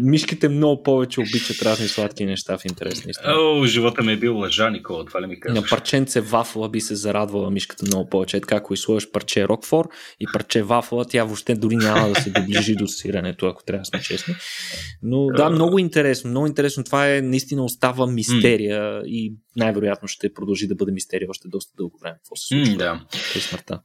[0.00, 3.02] мишките много повече обичат разни сладки неща в интерес.
[3.24, 5.62] О, живота ми е бил лъжа, Никола, това ли ми казваш?
[5.62, 8.40] На парченце вафла би се зарадвала мишката много повече.
[8.40, 9.88] Така, ако изслоеш парче Рокфор
[10.20, 13.84] и парче вафла, тя въобще дори няма да се доближи до сирането, ако трябва да
[13.84, 14.34] сме честни.
[15.02, 16.30] Но да, много интересно.
[16.30, 16.84] Много интересно.
[16.84, 19.06] Това е наистина остава мистерия mm.
[19.06, 22.16] и най-вероятно ще продължи да бъде мистерия още доста дълго време.
[22.16, 22.74] Какво се случва?
[22.74, 23.00] Mm, да.
[23.40, 23.80] смъртта.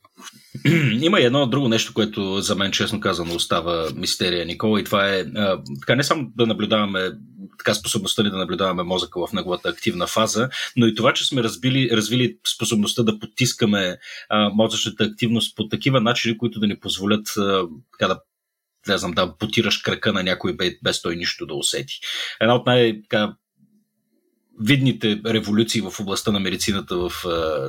[1.02, 5.16] Има и едно друго нещо, което за мен, честно казано, остава мистерия, Никола, и това
[5.16, 7.12] е а, така не само да наблюдаваме
[7.58, 11.44] така способността ни да наблюдаваме мозъка в неговата активна фаза, но и това, че сме
[11.44, 13.98] разбили, развили способността да потискаме
[14.30, 17.64] а, мозъчната активност по такива начини, които да ни позволят а,
[18.00, 18.20] така да
[18.88, 22.00] не знам, да потираш кръка на някой без той нищо да усети.
[22.42, 23.02] Една от най-
[24.60, 27.12] видните революции в областта на медицината в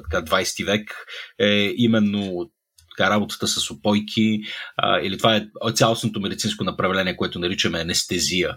[0.05, 1.07] така, 20 век
[1.39, 2.51] е именно
[2.99, 4.41] така, работата с опойки,
[4.77, 8.57] а, или това е цялостното медицинско направление, което наричаме анестезия.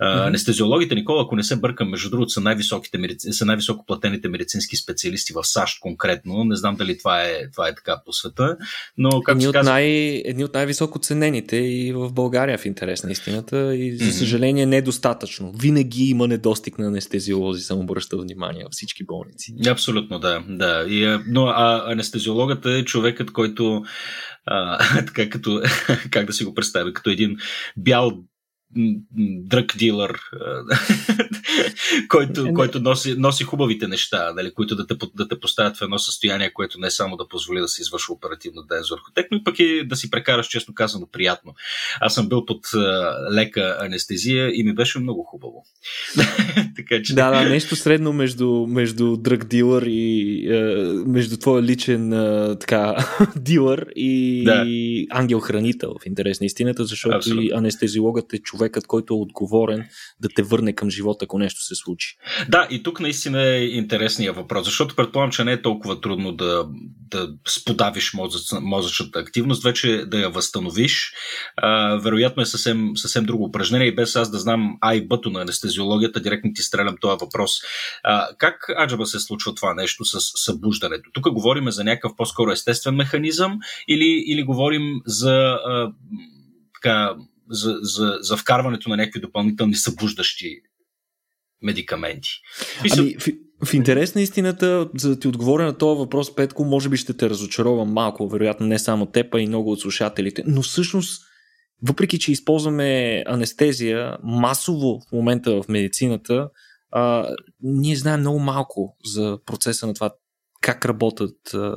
[0.00, 0.26] А.
[0.26, 5.32] Анестезиологите, Никола, ако не се бъркам, между другото, са, най-високите, са най-високо платените медицински специалисти
[5.32, 6.44] в САЩ конкретно.
[6.44, 8.56] Не знам дали това е, това е така по света,
[8.98, 9.72] но как едни, от казва...
[9.72, 9.86] най,
[10.24, 15.52] едни от най-високо ценените и в България в интерес на истината и за съжаление недостатъчно.
[15.52, 19.54] Винаги има недостиг на анестезиолози, съм обръщал внимание във всички болници.
[19.70, 20.44] Абсолютно, да.
[20.48, 20.86] да.
[20.88, 23.69] И, но а, анестезиологът е човекът, който
[24.46, 25.62] а, така като,
[26.10, 27.36] как да си го представя, като един
[27.76, 28.24] бял
[29.18, 30.20] дръг дилър,
[32.08, 35.98] който, който носи, носи хубавите неща, нали, които да те, да те поставят в едно
[35.98, 39.44] състояние, което не само да позволи да се извършва оперативно дейност върху тек, но и
[39.44, 41.54] пък и да си прекараш, честно казано, приятно.
[42.00, 42.60] Аз съм бил под
[43.32, 45.64] лека анестезия и ми беше много хубаво.
[46.76, 47.14] така, че...
[47.14, 50.74] Да, да, нещо средно между, между дръг дилър и е,
[51.06, 54.66] между твоя личен е, така, дилър и да.
[55.10, 57.42] ангел-хранител в интерес на истината, защото Абсолютно.
[57.42, 59.88] и анестезиологът е човекът, който е отговорен
[60.20, 62.16] да те върне към живота, ако нещо се случи.
[62.48, 66.66] Да, и тук наистина е интересният въпрос, защото предполагам, че не е толкова трудно да,
[67.10, 71.12] да сподавиш мозъч, мозъчната активност, вече да я възстановиш.
[71.56, 75.40] А, вероятно е съвсем, съвсем друго упражнение и без аз да знам А и на
[75.40, 77.50] анестезиологията, директно ти стрелям този въпрос.
[78.04, 81.10] А, как аджаба се случва това нещо с събуждането?
[81.12, 85.92] Тук говорим за някакъв по-скоро естествен механизъм или, или говорим за а,
[86.74, 87.14] така,
[87.50, 90.60] за, за, за вкарването на някакви допълнителни събуждащи
[91.62, 92.28] медикаменти.
[92.98, 93.28] Ами, в,
[93.64, 97.14] в интерес на истината, за да ти отговоря на този въпрос, Петко, може би ще
[97.14, 101.22] те разочаровам малко, вероятно не само теб, а и много от слушателите, но всъщност
[101.82, 106.48] въпреки, че използваме анестезия масово в момента в медицината,
[106.90, 110.10] а, ние знаем много малко за процеса на това
[110.60, 111.74] как работят а,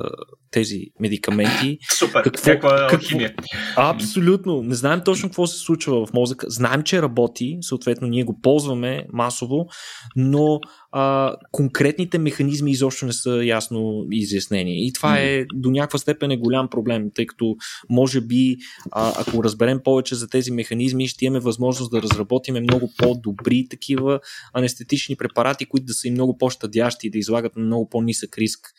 [0.54, 1.78] тези медикаменти.
[1.98, 3.34] Супер, какво, каква е алхимия.
[3.76, 4.62] Абсолютно.
[4.62, 6.46] Не знаем точно какво се случва в мозъка.
[6.50, 9.66] Знаем, че работи, съответно ние го ползваме масово,
[10.16, 10.60] но
[10.92, 14.86] а, конкретните механизми изобщо не са ясно изяснени.
[14.86, 17.56] И това е до някаква степен е голям проблем, тъй като
[17.90, 18.56] може би,
[18.92, 24.20] а, ако разберем повече за тези механизми, ще имаме възможност да разработиме много по-добри такива
[24.52, 28.73] анестетични препарати, които да са и много по-щадящи и да излагат на много по-нисък риск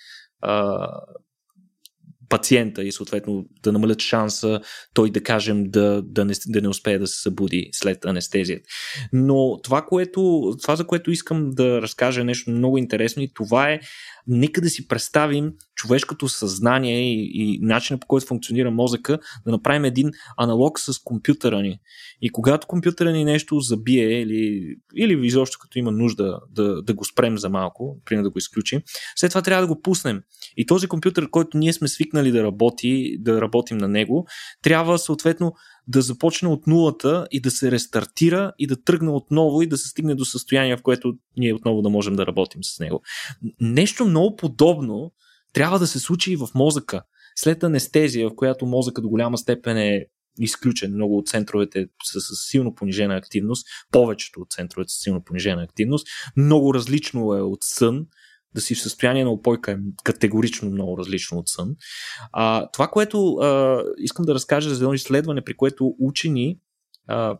[2.30, 4.60] пациента и съответно да намалят шанса
[4.93, 8.69] той да кажем да, да, не, да не успее да се събуди след анестезията.
[9.13, 13.69] Но това, което, това, за което искам да разкажа е нещо много интересно и това
[13.69, 13.80] е
[14.27, 19.85] нека да си представим човешкото съзнание и, и начина по който функционира мозъка, да направим
[19.85, 21.79] един аналог с компютъра ни.
[22.21, 27.05] И когато компютъра ни нещо забие или, или изобщо като има нужда да, да го
[27.05, 28.81] спрем за малко, примерно да го изключим,
[29.15, 30.21] след това трябва да го пуснем.
[30.57, 34.27] И този компютър, който ние сме свикнали да работи, да работим на него,
[34.61, 35.53] трябва съответно
[35.88, 39.88] да започне от нулата и да се рестартира и да тръгне отново и да се
[39.88, 43.02] стигне до състояние, в което ние отново да можем да работим с него.
[43.62, 45.12] Нещо много подобно
[45.54, 47.02] трябва да се случи и в мозъка.
[47.36, 50.06] След анестезия, в която мозъкът до голяма степен е
[50.39, 50.93] изключен.
[50.93, 56.08] Много от центровете са с силно понижена активност, повечето от центровете са силно понижена активност.
[56.38, 58.06] Много различно е от сън
[58.56, 61.76] да си в състояние на опойка е категорично много различно от сън.
[62.32, 66.58] А, това, което а, искам да разкажа за едно изследване, при което учени
[67.08, 67.38] а,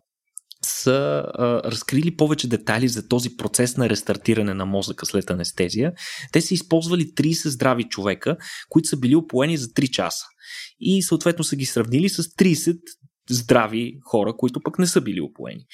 [0.62, 5.94] са а, разкрили повече детайли за този процес на рестартиране на мозъка след анестезия.
[6.32, 8.38] Те са използвали 30 здрави човека,
[8.70, 10.26] които са били опоени за 3 часа.
[10.80, 12.78] И съответно са ги сравнили с 30
[13.30, 15.66] здрави хора, които пък не са били опоени.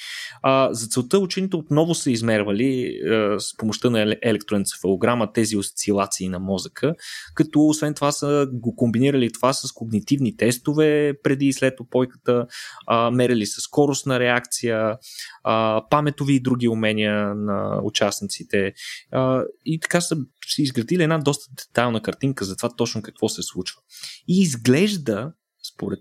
[0.41, 6.39] А, за целта учените отново са измервали а, с помощта на електроенцефалограма тези осцилации на
[6.39, 6.95] мозъка,
[7.35, 12.45] като освен това са го комбинирали това с когнитивни тестове преди и след опойката,
[12.87, 14.97] а, мерили с скоростна реакция,
[15.43, 18.73] а, паметови и други умения на участниците.
[19.11, 23.41] А, и така са си изградили една доста детайлна картинка за това точно какво се
[23.43, 23.81] случва.
[24.27, 25.31] И изглежда,
[25.73, 25.99] според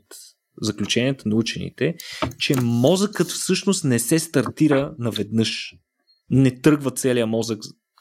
[0.63, 1.95] заключенията на учените,
[2.39, 5.75] че мозъкът всъщност не се стартира наведнъж.
[6.31, 7.59] Не тръгва целият мозък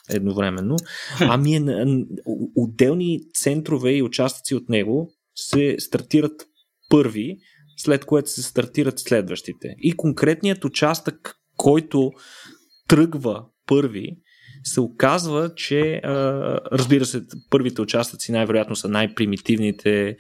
[0.09, 0.75] едновременно,
[1.19, 1.62] ами е,
[2.55, 6.45] отделни центрове и участъци от него се стартират
[6.89, 7.38] първи,
[7.77, 9.75] след което се стартират следващите.
[9.77, 12.12] И конкретният участък, който
[12.88, 14.17] тръгва първи,
[14.63, 16.01] се оказва, че
[16.71, 20.15] разбира се, първите участъци най-вероятно са най-примитивните,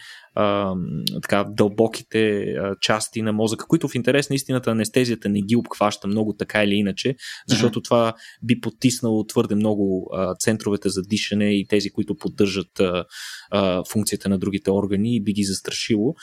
[1.21, 6.33] така, дълбоките части на мозъка, които в интерес на истината анестезията не ги обхваща много
[6.33, 7.15] така или иначе,
[7.47, 12.81] защото това би потиснало твърде много центровете за дишане и тези, които поддържат
[13.91, 16.13] функцията на другите органи и би ги застрашило.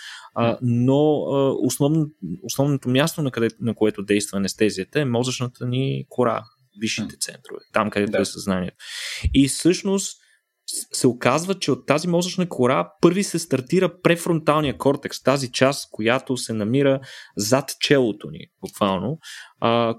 [0.63, 1.23] Но
[1.63, 2.07] основно,
[2.43, 6.43] основното място, на, къде, на което действа анестезията е мозъчната ни кора,
[6.81, 8.21] висшите центрове, там където да.
[8.21, 8.77] е съзнанието.
[9.35, 10.17] И всъщност
[10.93, 16.37] се оказва, че от тази мозъчна кора първи се стартира префронталния кортекс, тази част, която
[16.37, 17.01] се намира
[17.37, 19.19] зад челото ни, буквално.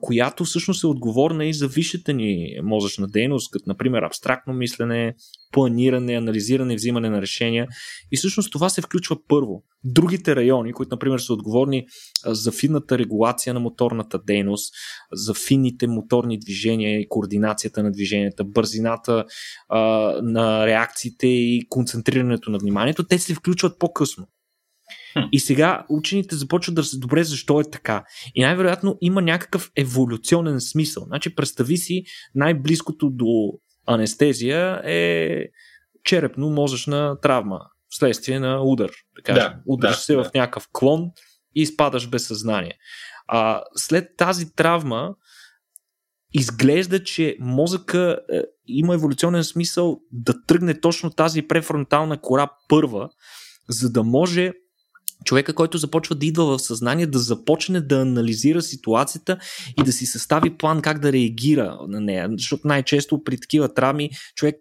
[0.02, 5.16] Която всъщност е отговорна и за висшата ни мозъчна дейност, като например абстрактно мислене,
[5.52, 7.68] планиране, анализиране, взимане на решения.
[8.12, 9.64] И всъщност това се включва първо.
[9.84, 11.86] Другите райони, които например са отговорни
[12.26, 14.74] за финната регулация на моторната дейност,
[15.12, 19.26] за финните моторни движения и координацията на движенията, бързината
[19.70, 19.80] а,
[20.22, 24.28] на реакциите и концентрирането на вниманието, те се включват по-късно.
[25.32, 28.04] И сега учените започват да се добре защо е така.
[28.36, 31.04] И най-вероятно има някакъв еволюционен смисъл.
[31.04, 32.04] Значи представи си
[32.36, 33.54] най-близкото до
[33.88, 35.30] анестезия е
[36.04, 38.92] черепно-мозъчна травма вследствие на удар.
[39.16, 39.44] Да кажем.
[39.44, 40.24] Да, Удръж да, се да.
[40.24, 41.10] в някакъв клон
[41.56, 42.74] и изпадаш без съзнание.
[43.28, 45.16] А, след тази травма
[46.34, 53.10] изглежда, че мозъка е, има еволюционен смисъл да тръгне точно тази префронтална кора първа,
[53.70, 54.54] за да може
[55.26, 59.38] човека, който започва да идва в съзнание, да започне да анализира ситуацията
[59.80, 62.30] и да си състави план как да реагира на нея.
[62.38, 64.56] Защото най-често при такива травми човек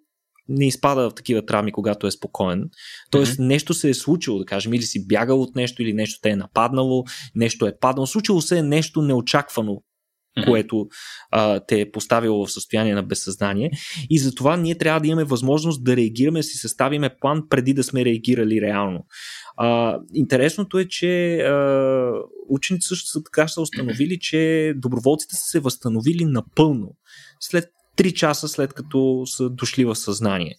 [0.49, 2.71] не изпада в такива травми, когато е спокоен.
[3.11, 3.47] Тоест mm-hmm.
[3.47, 6.37] нещо се е случило, да кажем, или си бягал от нещо, или нещо те е
[6.37, 7.05] нападнало,
[7.35, 8.07] нещо е паднало.
[8.07, 9.83] Случило се е нещо неочаквано.
[10.45, 10.87] Което
[11.31, 13.71] а, те е поставило в състояние на безсъзнание.
[14.11, 18.05] И затова ние трябва да имаме възможност да реагираме, си съставиме план преди да сме
[18.05, 19.07] реагирали реално.
[19.57, 22.13] А, интересното е, че а,
[22.49, 26.97] ученици също са така са установили, че доброволците са се възстановили напълно
[27.41, 27.65] след
[27.97, 30.55] 3 часа след като са дошли в съзнание.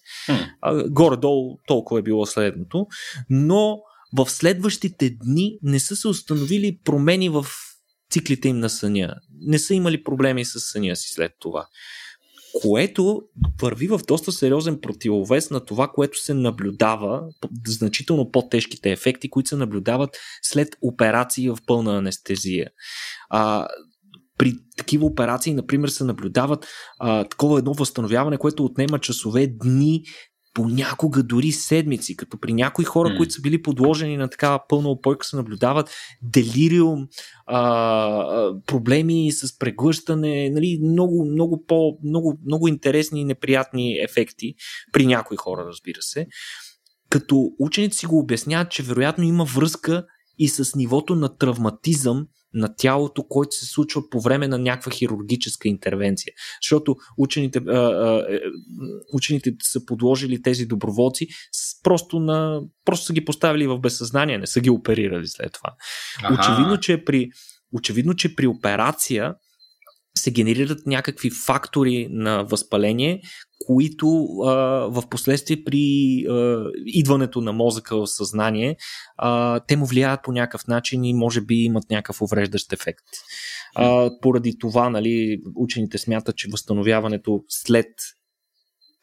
[0.61, 2.87] А, горе-долу толкова е било следното.
[3.29, 3.79] Но
[4.17, 7.45] в следващите дни не са се установили промени в
[8.11, 9.15] циклите им на съня.
[9.39, 11.67] Не са имали проблеми с съня си след това
[12.61, 13.21] което
[13.61, 17.23] върви в доста сериозен противовес на това, което се наблюдава,
[17.67, 22.69] значително по-тежките ефекти, които се наблюдават след операции в пълна анестезия.
[23.29, 23.67] А,
[24.37, 26.67] при такива операции, например, се наблюдават
[26.99, 30.03] а, такова едно възстановяване, което отнема часове, дни,
[30.57, 33.17] понякога дори седмици, като при някои хора, mm.
[33.17, 35.89] които са били подложени на такава пълна опойка, се наблюдават
[36.21, 37.07] делириум,
[37.45, 44.53] а, проблеми с преглъщане, нали, много, много, по, много, много интересни и неприятни ефекти
[44.93, 46.27] при някои хора, разбира се.
[47.09, 50.05] Като ученици си го обясняват, че вероятно има връзка
[50.37, 55.67] и с нивото на травматизъм на тялото, който се случва по време на някаква хирургическа
[55.67, 56.33] интервенция.
[56.63, 58.39] Защото учените, а, а, е,
[59.13, 61.27] учените са подложили тези доброволци
[61.83, 65.73] просто, на, просто са ги поставили в безсъзнание, не са ги оперирали след това.
[66.39, 67.29] Очевидно че, при,
[67.73, 69.35] очевидно, че при операция
[70.27, 73.21] се генерират някакви фактори на възпаление,
[73.67, 74.51] които а,
[74.89, 78.75] в последствие при а, идването на мозъка в съзнание,
[79.17, 83.05] а, те му влияят по някакъв начин и може би имат някакъв увреждащ ефект.
[83.75, 87.87] А, поради това, нали, учените смятат, че възстановяването след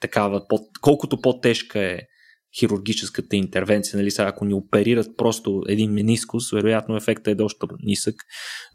[0.01, 2.01] такава, под, колкото по-тежка е
[2.59, 8.15] хирургическата интервенция, нали, сега ако ни оперират просто един менискус, вероятно ефектът е доста нисък,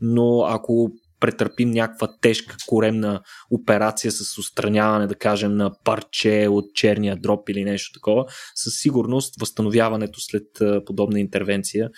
[0.01, 7.15] но ако претърпим някаква тежка коремна операция с устраняване, да кажем, на парче от черния
[7.15, 10.47] дроп или нещо такова, със сигурност възстановяването след
[10.85, 11.89] подобна интервенция,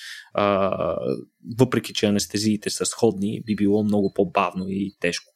[1.59, 5.33] въпреки че анестезиите са сходни, би било много по-бавно и тежко.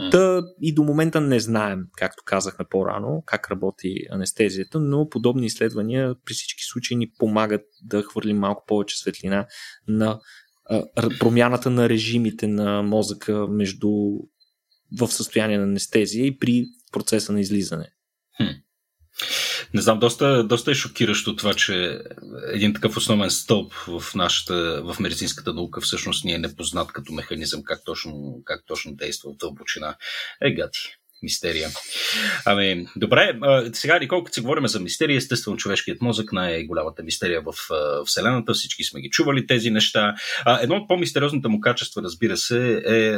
[0.00, 0.10] Mm.
[0.10, 6.14] Та и до момента не знаем, както казахме по-рано, как работи анестезията, но подобни изследвания
[6.24, 9.46] при всички случаи ни помагат да хвърлим малко повече светлина
[9.88, 10.20] на
[11.20, 13.88] промяната на режимите на мозъка между
[14.98, 17.90] в състояние на анестезия и при процеса на излизане.
[18.36, 18.44] Хм.
[19.74, 22.00] Не знам, доста, доста е шокиращо това, че
[22.52, 27.62] един такъв основен стълб в нашата, в медицинската наука всъщност ни е непознат като механизъм,
[27.62, 29.96] как точно, как точно действа в дълбочина.
[30.42, 30.80] Е, гати
[31.22, 31.68] мистерия.
[32.44, 33.38] Ами, добре,
[33.72, 37.54] сега, Никол, като си говорим за мистерия, естествено човешкият мозък най-голямата мистерия в
[38.06, 40.14] Вселената, всички сме ги чували тези неща.
[40.60, 43.16] Едно от по-мистериозните му качества, разбира се, е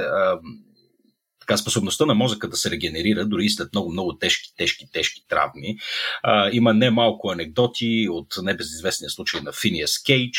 [1.48, 5.20] така, способността на мозъка да се регенерира, дори и след много, много тежки, тежки, тежки
[5.28, 5.76] травми.
[6.22, 10.38] А, има немалко анекдоти от небезизвестния случай на Финиас Кейдж.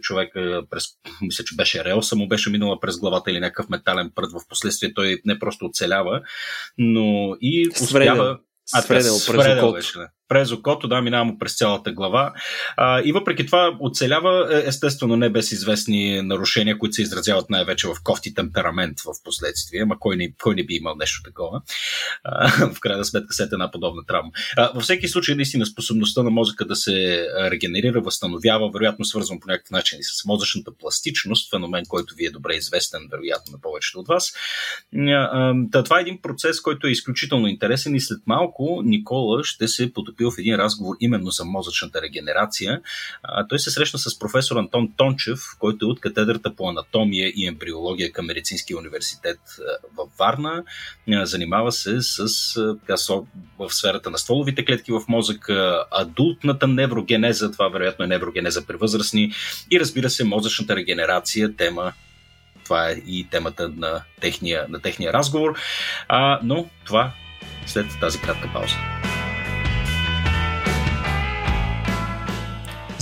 [0.00, 0.32] Човек
[0.70, 0.84] през,
[1.22, 4.32] мисля, че беше Реоса му беше минала през главата или някакъв метален прът.
[4.32, 6.20] В последствие той не просто оцелява,
[6.78, 8.38] но и успява...
[8.74, 9.98] А, Свредел, свредел беше,
[10.28, 12.32] през окото, да, минава през цялата глава.
[12.76, 17.86] А, и въпреки това оцелява, е, естествено, не без известни нарушения, които се изразяват най-вече
[17.86, 19.84] в кофти темперамент в последствие.
[19.84, 21.62] Ма кой не, кой не би имал нещо такова?
[22.24, 24.30] А, в крайна сметка, след една подобна травма.
[24.56, 29.48] А, във всеки случай, наистина, способността на мозъка да се регенерира, възстановява, вероятно свързван по
[29.48, 34.00] някакъв начин и с мозъчната пластичност, феномен, който ви е добре известен, вероятно, на повечето
[34.00, 34.32] от вас.
[35.08, 35.54] А,
[35.84, 40.30] това е един процес, който е изключително интересен и след малко Никола ще се потопил
[40.30, 42.80] в един разговор именно за мозъчната регенерация.
[43.48, 48.12] Той се срещна с професор Антон Тончев, който е от катедрата по анатомия и ембриология
[48.12, 49.38] към Медицинския университет
[49.96, 50.64] във Варна.
[51.08, 52.26] Занимава се с,
[53.58, 59.32] в сферата на стволовите клетки в мозъка, адултната неврогенеза, това вероятно е неврогенеза при възрастни
[59.70, 61.92] и разбира се мозъчната регенерация, тема
[62.64, 65.58] това е и темата на техния, на техния разговор.
[66.08, 67.12] А, но това
[67.66, 68.76] след тази кратка пауза.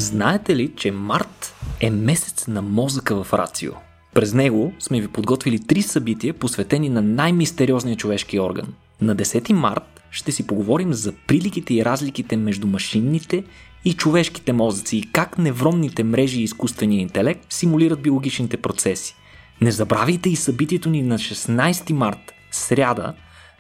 [0.07, 3.73] Знаете ли, че март е месец на мозъка в Рацио?
[4.15, 8.67] През него сме ви подготвили три събития, посветени на най-мистериозния човешки орган.
[9.01, 13.45] На 10 март ще си поговорим за приликите и разликите между машинните
[13.85, 19.17] и човешките мозъци и как невронните мрежи и изкуствения интелект симулират биологичните процеси.
[19.61, 23.15] Не забравяйте и събитието ни на 16 март, сряда.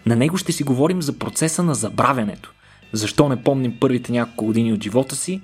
[0.06, 2.52] На него ще си говорим за процеса на забравянето.
[2.92, 5.40] Защо не помним първите няколко години от живота си,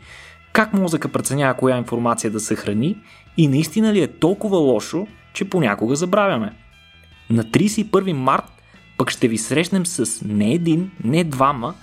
[0.53, 2.96] как мозъка преценява коя информация да съхрани
[3.36, 6.53] и наистина ли е толкова лошо, че понякога забравяме.
[7.30, 8.44] На 31 март
[8.98, 11.74] пък ще ви срещнем с не един, не двама,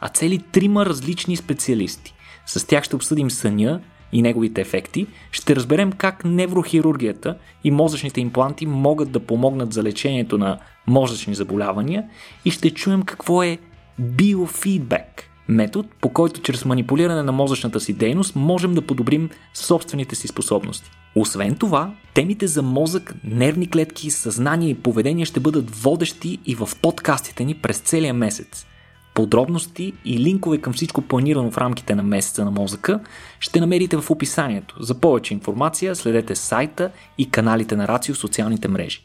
[0.00, 2.14] а цели трима различни специалисти.
[2.46, 3.80] С тях ще обсъдим съня
[4.12, 10.38] и неговите ефекти, ще разберем как неврохирургията и мозъчните импланти могат да помогнат за лечението
[10.38, 12.04] на мозъчни заболявания
[12.44, 13.58] и ще чуем какво е
[13.98, 20.28] биофидбек метод, по който чрез манипулиране на мозъчната си дейност можем да подобрим собствените си
[20.28, 20.90] способности.
[21.14, 26.68] Освен това, темите за мозък, нервни клетки, съзнание и поведение ще бъдат водещи и в
[26.82, 28.66] подкастите ни през целия месец.
[29.14, 33.00] Подробности и линкове към всичко планирано в рамките на месеца на мозъка
[33.40, 34.76] ще намерите в описанието.
[34.80, 39.04] За повече информация следете сайта и каналите на Рацио в социалните мрежи.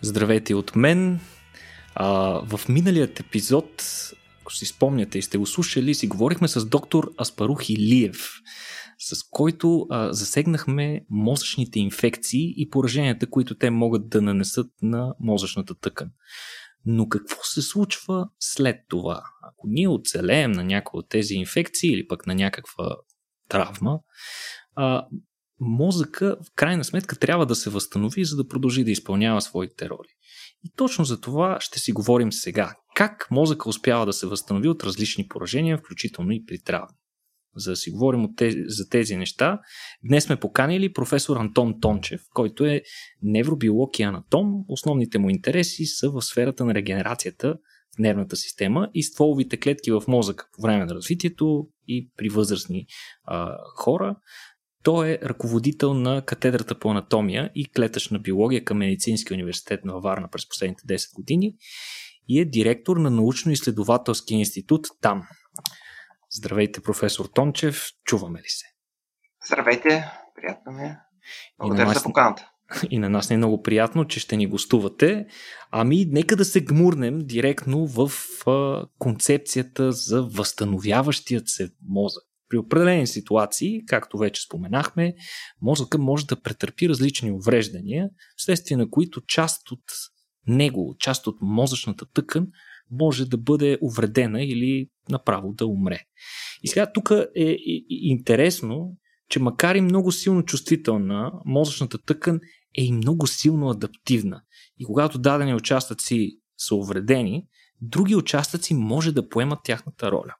[0.00, 1.20] Здравейте от мен.
[1.94, 2.08] А,
[2.56, 3.82] в миналият епизод,
[4.40, 8.28] ако си спомняте и сте го слушали, си говорихме с доктор Аспарух Илиев,
[8.98, 15.74] с който а, засегнахме мозъчните инфекции и пораженията, които те могат да нанесат на мозъчната
[15.74, 16.10] тъкан.
[16.86, 19.22] Но какво се случва след това?
[19.42, 22.96] Ако ние оцелеем на някои от тези инфекции или пък на някаква
[23.48, 23.98] травма,
[24.76, 25.06] а,
[25.60, 30.08] мозъка в крайна сметка трябва да се възстанови, за да продължи да изпълнява своите роли.
[30.64, 32.74] И точно за това ще си говорим сега.
[32.94, 36.96] Как мозъка успява да се възстанови от различни поражения, включително и при травми.
[37.56, 39.60] За да си говорим тези, за тези неща,
[40.08, 42.82] днес сме поканили професор Антон Тончев, който е
[43.22, 44.64] невробиолог и анатом.
[44.68, 47.56] Основните му интереси са в сферата на регенерацията
[47.94, 52.86] в нервната система и стволовите клетки в мозъка по време на развитието и при възрастни
[53.24, 54.16] а, хора.
[54.84, 60.28] Той е ръководител на катедрата по анатомия и клетъчна биология към Медицинския университет на Варна
[60.30, 61.54] през последните 10 години
[62.28, 65.22] и е директор на научно-изследователски институт там.
[66.30, 68.66] Здравейте, професор Тончев, чуваме ли се?
[69.46, 70.96] Здравейте, приятно ми е.
[71.58, 71.98] Благодаря нас...
[71.98, 72.50] за поканата.
[72.90, 75.26] И на нас не е много приятно, че ще ни гостувате.
[75.70, 78.10] Ами, нека да се гмурнем директно в
[78.46, 82.24] а, концепцията за възстановяващият се мозък.
[82.48, 85.14] При определени ситуации, както вече споменахме,
[85.62, 89.84] мозъка може да претърпи различни увреждания, вследствие на които част от
[90.46, 92.46] него, част от мозъчната тъкан
[92.90, 96.00] може да бъде увредена или направо да умре.
[96.62, 97.56] И сега тук е
[97.88, 98.96] интересно,
[99.28, 102.40] че макар и много силно чувствителна, мозъчната тъкан
[102.78, 104.42] е и много силно адаптивна.
[104.78, 107.46] И когато дадени участъци са увредени,
[107.80, 110.34] други участъци може да поемат тяхната роля.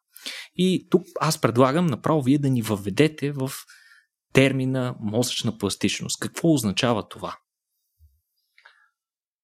[0.57, 3.51] И тук аз предлагам направо вие да ни въведете в
[4.33, 6.21] термина мозъчна пластичност.
[6.21, 7.37] Какво означава това?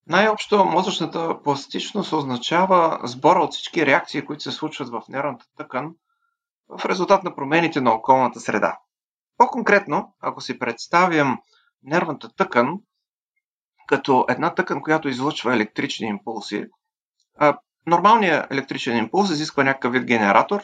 [0.07, 5.95] Най-общо мозъчната пластичност означава сбора от всички реакции, които се случват в нервната тъкан
[6.69, 8.79] в резултат на промените на околната среда.
[9.37, 11.27] По-конкретно, ако си представим
[11.83, 12.79] нервната тъкан
[13.87, 16.67] като една тъкан, която излъчва електрични импулси,
[17.87, 20.63] нормалният електричен импулс изисква някакъв вид генератор,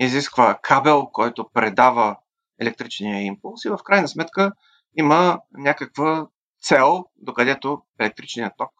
[0.00, 2.16] изисква кабел, който предава
[2.60, 4.52] електричния импулс и в крайна сметка
[4.96, 6.26] има някаква
[6.62, 8.70] цел, докъдето електричният ток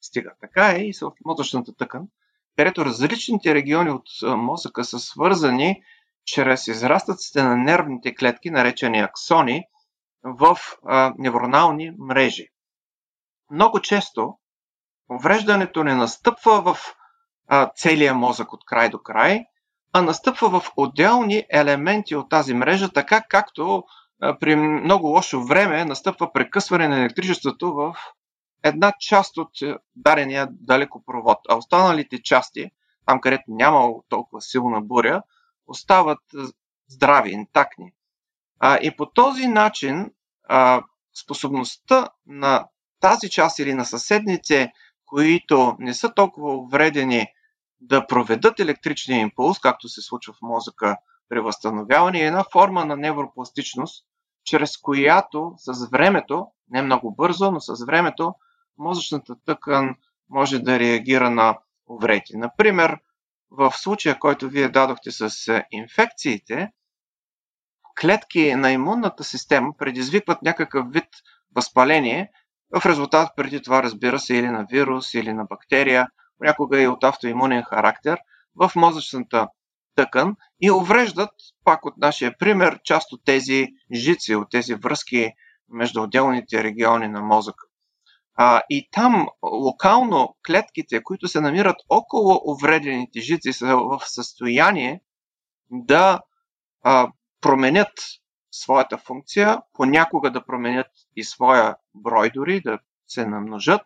[0.00, 0.32] стига.
[0.40, 2.08] Така е и в мозъчната тъкан.
[2.56, 5.82] където различните региони от мозъка са свързани
[6.24, 9.64] чрез израстъците на нервните клетки, наречени аксони,
[10.24, 12.48] в а, невронални мрежи.
[13.50, 14.38] Много често
[15.10, 16.94] увреждането не настъпва в
[17.52, 19.44] а, целия мозък от край до край,
[19.92, 23.84] а настъпва в отделни елементи от тази мрежа, така както
[24.20, 27.96] а, при много лошо време настъпва прекъсване на електричеството в
[28.62, 29.50] една част от
[29.96, 32.70] дарения далекопровод, а останалите части,
[33.06, 35.22] там където няма толкова силна буря,
[35.66, 36.20] остават
[36.88, 37.92] здрави, интактни.
[38.60, 40.10] А, и по този начин
[40.48, 40.82] а,
[41.22, 42.66] способността на
[43.00, 44.72] тази част или на съседните,
[45.06, 47.26] които не са толкова увредени
[47.80, 50.96] да проведат електричния импулс, както се случва в мозъка
[51.28, 54.04] при възстановяване, е една форма на невропластичност,
[54.44, 58.34] чрез която с времето, не много бързо, но с времето,
[58.78, 59.96] мозъчната тъкан
[60.30, 62.32] може да реагира на увреди.
[62.34, 62.98] Например,
[63.50, 65.30] в случая, който вие дадохте с
[65.70, 66.72] инфекциите,
[68.00, 71.08] клетки на имунната система предизвикват някакъв вид
[71.54, 72.30] възпаление,
[72.76, 76.06] в резултат преди това, разбира се, или на вирус, или на бактерия,
[76.40, 78.18] понякога и от автоимунен характер,
[78.56, 79.48] в мозъчната
[79.94, 81.30] тъкан и увреждат,
[81.64, 85.32] пак от нашия пример, част от тези жици, от тези връзки
[85.68, 87.66] между отделните региони на мозъка.
[88.34, 95.00] А, и там локално клетките, които се намират около увредените жици, са в състояние
[95.70, 96.20] да
[96.82, 97.08] а,
[97.40, 97.92] променят
[98.50, 100.86] своята функция, понякога да променят
[101.16, 103.82] и своя брой дори, да се намножат.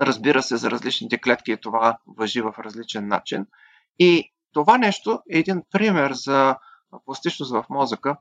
[0.00, 3.46] Разбира се, за различните клетки това въжи в различен начин.
[3.98, 6.56] И това нещо е един пример за
[7.04, 8.16] пластичност в мозъка,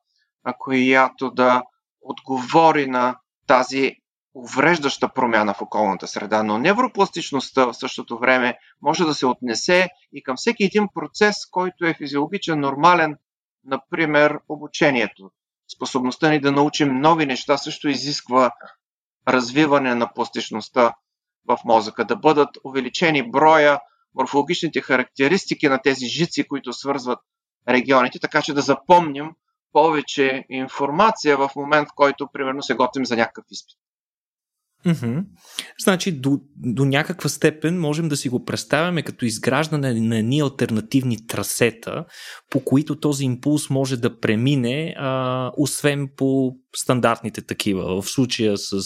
[0.59, 1.63] която да
[2.01, 3.17] отговори на
[3.47, 3.95] тази
[4.33, 10.23] увреждаща промяна в околната среда, но невропластичността в същото време може да се отнесе и
[10.23, 13.17] към всеки един процес, който е физиологичен, нормален,
[13.65, 15.31] например обучението.
[15.75, 18.51] Способността ни да научим нови неща също изисква
[19.27, 20.93] развиване на пластичността
[21.47, 23.79] в мозъка, да бъдат увеличени броя,
[24.15, 27.19] морфологичните характеристики на тези жици, които свързват
[27.69, 29.31] регионите, така че да запомним
[29.73, 33.77] повече информация в момент, в който, примерно, се готвим за някакъв изпит.
[34.85, 35.23] Mm-hmm.
[35.83, 41.27] Значи до, до някаква степен можем да си го представяме като изграждане на едни альтернативни
[41.27, 42.05] трасета,
[42.49, 48.01] по които този импулс може да премине, а, освен по стандартните такива.
[48.01, 48.81] В случая с,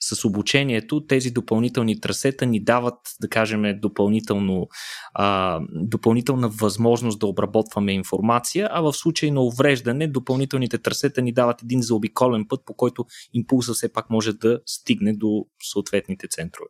[0.00, 4.68] с обучението, тези допълнителни трасета ни дават, да кажем, допълнително,
[5.14, 11.62] а, допълнителна възможност да обработваме информация, а в случай на увреждане, допълнителните трасета ни дават
[11.62, 16.68] един заобиколен път, по който импулса все пак може да стигне до съответните центрове.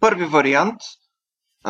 [0.00, 0.80] Първи вариант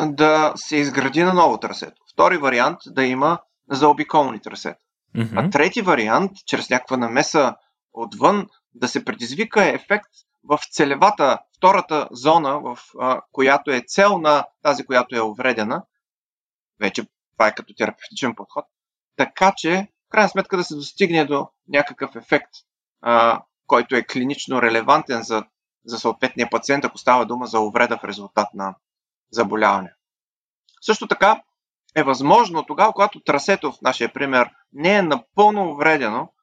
[0.05, 2.01] да се изгради на ново трасето.
[2.13, 3.39] Втори вариант да има
[3.71, 4.86] заобиколни трасета.
[5.15, 5.47] Mm-hmm.
[5.47, 7.55] А трети вариант, чрез някаква намеса
[7.93, 10.09] отвън, да се предизвика ефект
[10.43, 15.83] в целевата, втората зона, в а, която е цел на тази, която е увредена.
[16.79, 17.03] Вече
[17.37, 18.65] това е като терапевтичен подход.
[19.15, 22.51] Така че, в крайна сметка, да се достигне до някакъв ефект,
[23.01, 25.43] а, който е клинично релевантен за,
[25.85, 28.75] за съответния пациент, ако става дума за увреда в резултат на
[29.31, 29.93] заболяване.
[30.81, 31.41] Също така
[31.97, 36.33] е възможно тогава, когато трасето в нашия пример не е напълно увредено,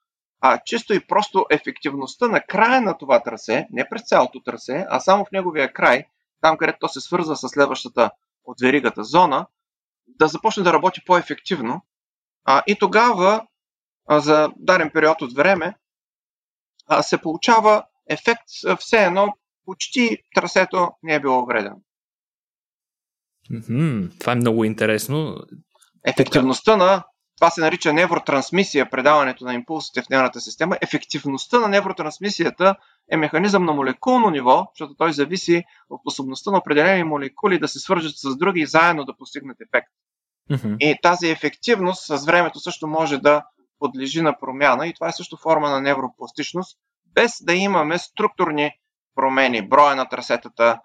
[0.40, 5.00] а чисто и просто ефективността на края на това трасе, не през цялото трасе, а
[5.00, 6.04] само в неговия край,
[6.40, 8.10] там където то се свързва с следващата
[8.44, 9.46] от веригата зона,
[10.06, 11.82] да започне да работи по-ефективно.
[12.44, 13.46] А, и тогава,
[14.08, 15.74] а, за даден период от време,
[16.88, 18.42] а, се получава ефект
[18.78, 19.34] все едно
[19.64, 21.76] почти трасето не е било вредено.
[23.52, 24.20] Mm-hmm.
[24.20, 25.36] Това е много интересно.
[26.06, 27.02] Ефективността на
[27.36, 30.76] това се нарича невротрансмисия, предаването на импулсите в нервната система.
[30.80, 32.74] Ефективността на невротрансмисията
[33.10, 37.78] е механизъм на молекулно ниво, защото той зависи от способността на определени молекули да се
[37.78, 39.88] свържат с други и заедно да постигнат ефект.
[40.50, 40.76] Mm-hmm.
[40.78, 43.42] И тази ефективност с времето също може да
[43.78, 46.78] подлежи на промяна и това е също форма на невропластичност,
[47.14, 48.70] без да имаме структурни
[49.14, 50.78] промени, броя на трасетата,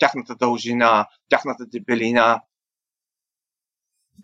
[0.00, 2.40] тяхната дължина, тяхната дебелина,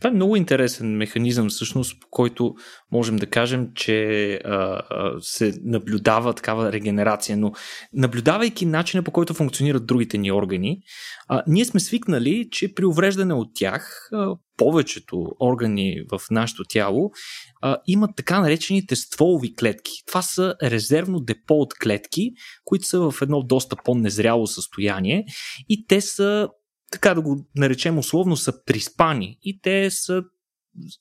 [0.00, 2.54] това е много интересен механизъм, всъщност, по който
[2.92, 7.36] можем да кажем, че а, а, се наблюдава такава регенерация.
[7.36, 7.52] Но
[7.92, 10.80] наблюдавайки начина по който функционират другите ни органи,
[11.28, 17.10] а, ние сме свикнали, че при увреждане от тях, а, повечето органи в нашето тяло
[17.62, 19.92] а, имат така наречените стволови клетки.
[20.06, 22.30] Това са резервно депо от клетки,
[22.64, 25.24] които са в едно доста по-незряло състояние
[25.68, 26.48] и те са
[26.90, 30.22] така да го наречем условно, са приспани и те са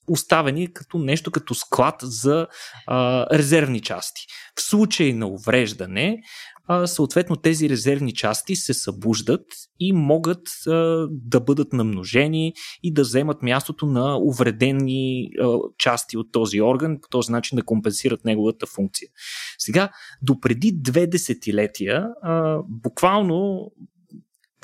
[0.07, 2.47] оставени като нещо като склад за
[2.87, 4.21] а, резервни части.
[4.55, 6.21] В случай на увреждане,
[6.67, 9.45] а, съответно тези резервни части се събуждат
[9.79, 16.31] и могат а, да бъдат намножени и да вземат мястото на увредени а, части от
[16.31, 19.09] този орган, по този начин да компенсират неговата функция.
[19.57, 19.89] Сега,
[20.21, 23.71] допреди две десетилетия, а, буквално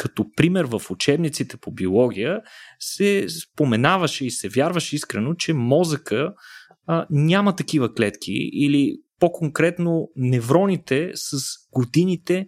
[0.04, 2.42] като пример в учебниците по биология
[2.80, 6.34] се споменаваше и се вярваше искрено, че мозъка
[6.88, 11.38] а, няма такива клетки или по-конкретно невроните с
[11.72, 12.46] годините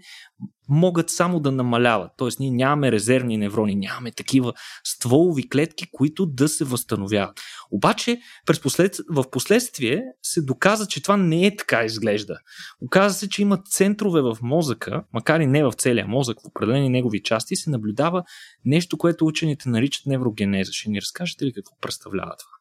[0.69, 2.11] могат само да намаляват.
[2.17, 4.53] Тоест ние нямаме резервни неврони, нямаме такива
[4.83, 7.39] стволови клетки, които да се възстановяват.
[7.71, 8.97] Обаче през послед...
[9.09, 12.37] в последствие се доказа, че това не е така изглежда.
[12.81, 16.89] Оказва се, че има центрове в мозъка, макар и не в целия мозък, в определени
[16.89, 18.23] негови части се наблюдава
[18.65, 20.71] нещо, което учените наричат неврогенеза.
[20.73, 22.55] Ще ни разкажете ли какво представлява това?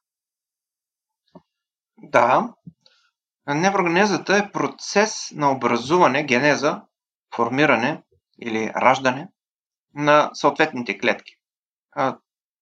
[2.10, 2.54] Да,
[3.48, 6.82] Неврогенезата е процес на образуване, генеза,
[7.36, 8.02] формиране
[8.42, 9.28] или раждане
[9.94, 11.32] на съответните клетки.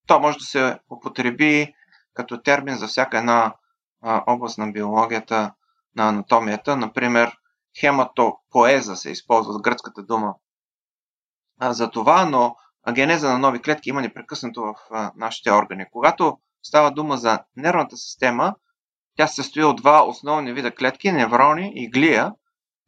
[0.07, 1.75] То може да се употреби
[2.15, 3.55] като термин за всяка една
[4.03, 5.55] област на биологията,
[5.97, 6.77] на анатомията.
[6.77, 7.37] Например,
[7.81, 10.35] хематопоеза се използва с гръцката дума
[11.61, 12.57] за това, но
[12.93, 14.75] генеза на нови клетки има непрекъснато в
[15.17, 15.85] нашите органи.
[15.93, 18.55] Когато става дума за нервната система,
[19.17, 22.33] тя се състои от два основни вида клетки, неврони и глия.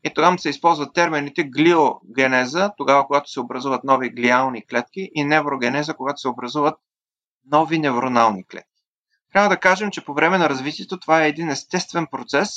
[0.04, 5.94] И тогава се използват термините глиогенеза, тогава когато се образуват нови глиални клетки, и неврогенеза,
[5.94, 6.74] когато се образуват
[7.50, 8.82] нови невронални клетки.
[9.32, 12.50] Трябва да кажем, че по време на развитието това е един естествен процес,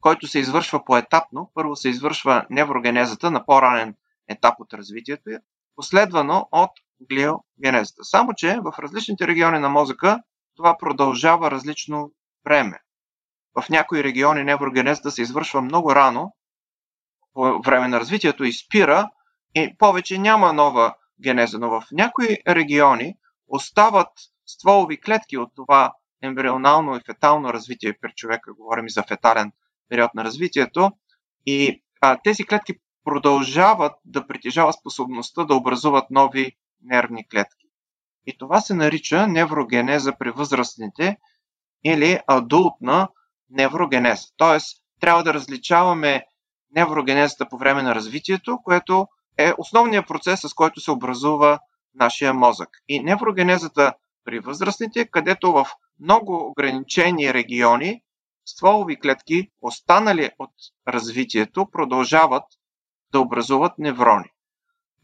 [0.00, 1.50] който се извършва поетапно.
[1.54, 3.94] Първо се извършва неврогенезата на по-ранен
[4.28, 5.30] етап от развитието,
[5.76, 6.70] последвано от
[7.00, 8.04] глиогенезата.
[8.04, 10.20] Само, че в различните региони на мозъка
[10.56, 12.10] това продължава различно
[12.44, 12.78] време.
[13.54, 16.34] В някои региони неврогенезата се извършва много рано,
[17.32, 19.10] по време на развитието и спира
[19.54, 23.14] и повече няма нова генеза, но в някои региони
[23.48, 24.08] остават
[24.46, 25.92] стволови клетки от това
[26.22, 27.98] ембрионално и фетално развитие.
[28.00, 29.52] При човека, говорим и за фетален
[29.88, 30.92] период на развитието,
[31.46, 32.74] и а, тези клетки
[33.04, 37.66] продължават да притежават способността да образуват нови нервни клетки.
[38.26, 41.16] И това се нарича неврогенеза при възрастните
[41.84, 43.08] или адултна
[43.50, 44.26] неврогенеза.
[44.36, 46.24] Тоест, трябва да различаваме
[46.74, 49.06] неврогенезата по време на развитието, което
[49.38, 51.58] е основният процес, с който се образува
[51.94, 52.68] нашия мозък.
[52.88, 53.92] И неврогенезата
[54.24, 55.66] при възрастните, където в
[56.00, 58.02] много ограничени региони
[58.46, 60.50] стволови клетки, останали от
[60.88, 62.44] развитието, продължават
[63.12, 64.30] да образуват неврони.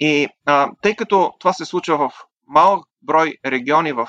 [0.00, 2.12] И а, тъй като това се случва в
[2.46, 4.08] малък брой региони в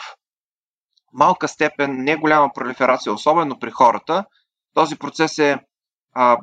[1.13, 4.25] малка степен, не голяма пролиферация, особено при хората.
[4.73, 5.59] Този процес е
[6.13, 6.37] а,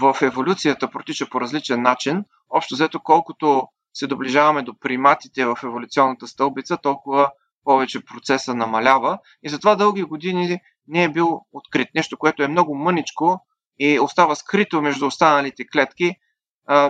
[0.00, 2.24] в еволюцията протича по различен начин.
[2.50, 7.30] Общо взето, колкото се доближаваме до приматите в еволюционната стълбица, толкова
[7.64, 11.88] повече процеса намалява и затова дълги години не е бил открит.
[11.94, 13.40] Нещо, което е много мъничко
[13.78, 16.16] и остава скрито между останалите клетки,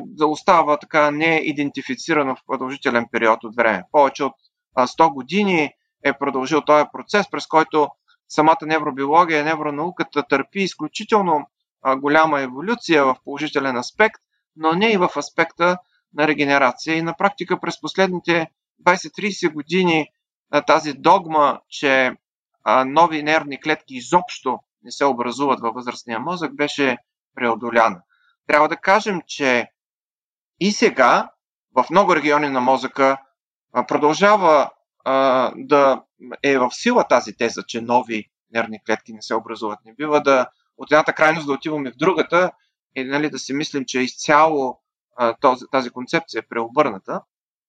[0.03, 3.83] да остава така неидентифицирано в продължителен период от време.
[3.93, 4.35] Повече от
[4.79, 5.73] 100 години
[6.05, 7.89] е продължил този процес, през който
[8.29, 11.51] самата невробиология, невронауката търпи изключително
[11.97, 14.21] голяма еволюция в положителен аспект,
[14.57, 15.79] но не и в аспекта
[16.15, 16.97] на регенерация.
[16.97, 18.51] И на практика през последните
[18.87, 20.09] 20-30 години
[20.67, 22.13] тази догма, че
[22.87, 26.97] нови нервни клетки изобщо не се образуват във възрастния мозък, беше
[27.35, 28.03] преодоляна.
[28.47, 29.67] Трябва да кажем, че
[30.61, 31.31] и сега
[31.77, 33.17] в много региони на мозъка
[33.89, 34.71] продължава
[35.05, 36.03] а, да
[36.43, 39.79] е в сила тази теза, че нови нервни клетки не се образуват.
[39.85, 40.47] Не бива да
[40.77, 42.51] от едната крайност да отиваме в другата
[42.97, 44.81] и нали, да си мислим, че изцяло
[45.17, 47.23] а, този, тази концепция е преобърната.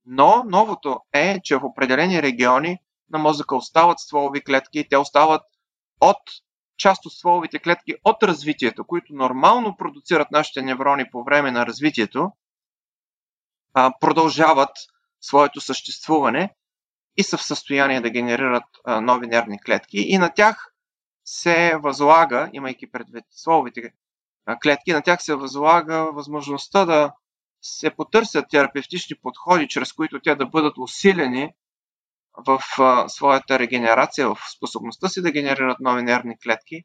[0.06, 2.78] Но новото е, че в определени региони
[3.12, 5.42] на мозъка остават стволови клетки и те остават
[6.02, 6.18] от
[6.78, 12.32] част от стволовите клетки от развитието, които нормално продуцират нашите неврони по време на развитието,
[14.00, 14.78] продължават
[15.22, 16.56] своето съществуване
[17.22, 20.74] и са в състояние да генерират нови нервни клетки и на тях
[21.26, 23.94] се възлага, имайки предвид словите
[24.64, 27.14] клетки, на тях се възлага възможността да
[27.62, 31.54] се потърсят терапевтични подходи, чрез които те да бъдат усилени
[32.38, 32.62] в
[33.08, 36.84] своята регенерация, в способността си да генерират нови нервни клетки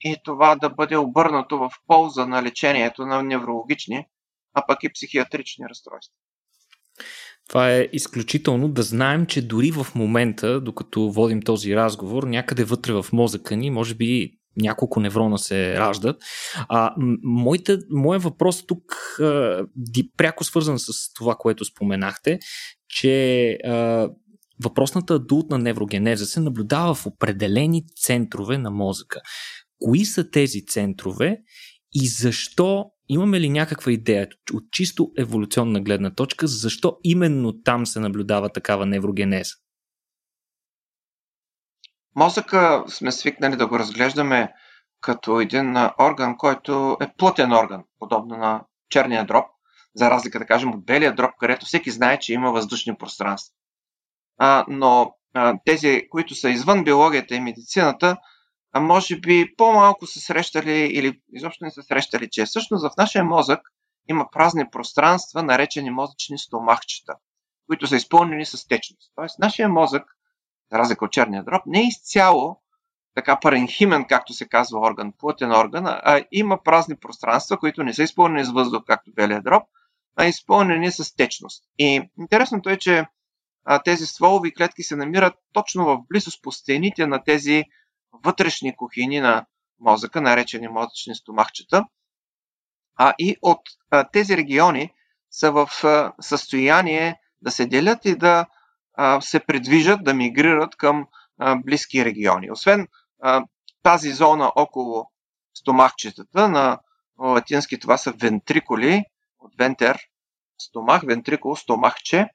[0.00, 4.06] и това да бъде обърнато в полза на лечението на неврологични,
[4.54, 6.14] а пък и психиатрични разстройства.
[7.48, 12.92] Това е изключително да знаем, че дори в момента, докато водим този разговор, някъде вътре
[12.92, 16.22] в мозъка ни, може би няколко неврона се раждат.
[16.68, 19.62] А, моите, моят въпрос тук а,
[20.16, 22.38] пряко свързан с това, което споменахте,
[22.88, 24.08] че а,
[24.62, 29.20] въпросната адултна неврогенеза се наблюдава в определени центрове на мозъка.
[29.78, 31.38] Кои са тези центрове
[31.94, 38.00] и защо имаме ли някаква идея от чисто еволюционна гледна точка, защо именно там се
[38.00, 39.54] наблюдава такава неврогенеза?
[42.16, 44.52] Мозъка сме свикнали да го разглеждаме
[45.00, 49.44] като един орган, който е плътен орган, подобно на черния дроб,
[49.94, 53.54] за разлика да кажем от белия дроб, където всеки знае, че има въздушни пространства.
[54.38, 58.16] А, но а, тези, които са извън биологията и медицината,
[58.76, 63.24] а може би по-малко са срещали или изобщо не са срещали, че всъщност в нашия
[63.24, 63.60] мозък
[64.08, 67.14] има празни пространства, наречени мозъчни стомахчета,
[67.66, 69.12] които са изпълнени с течност.
[69.14, 70.02] Тоест, нашия мозък,
[70.72, 72.60] за разлика от черния дроб, не е изцяло
[73.14, 78.02] така паренхимен, както се казва орган, плътен орган, а има празни пространства, които не са
[78.02, 79.62] изпълнени с въздух, както белия дроб,
[80.16, 81.64] а изпълнени с течност.
[81.78, 83.06] И интересното е, че
[83.84, 87.64] тези стволови клетки се намират точно в близост по стените на тези
[88.24, 89.46] вътрешни кухини на
[89.80, 91.84] мозъка, наречени мозъчни стомахчета.
[92.96, 93.60] А и от
[93.90, 94.90] а, тези региони
[95.30, 98.46] са в а, състояние да се делят и да
[98.94, 101.06] а, се предвижат, да мигрират към
[101.38, 102.50] а, близки региони.
[102.50, 102.88] Освен
[103.22, 103.44] а,
[103.82, 105.10] тази зона около
[105.54, 106.78] стомахчетата, на
[107.18, 109.04] латински това са вентрикули,
[109.38, 109.98] от вентер,
[110.58, 112.28] стомах, вентрикул, стомахче,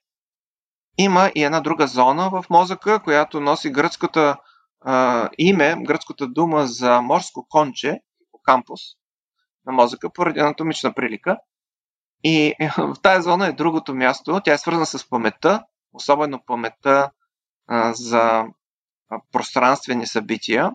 [0.97, 4.37] има и една друга зона в мозъка, която носи гръцката
[4.81, 7.99] а, име, гръцката дума за морско конче,
[8.43, 8.81] кампус
[9.65, 11.37] на мозъка, поради анатомична прилика.
[12.23, 14.41] И в тази зона е другото място.
[14.43, 15.63] Тя е свързана с паметта,
[15.93, 17.11] особено паметта
[17.91, 18.45] за
[19.31, 20.71] пространствени събития,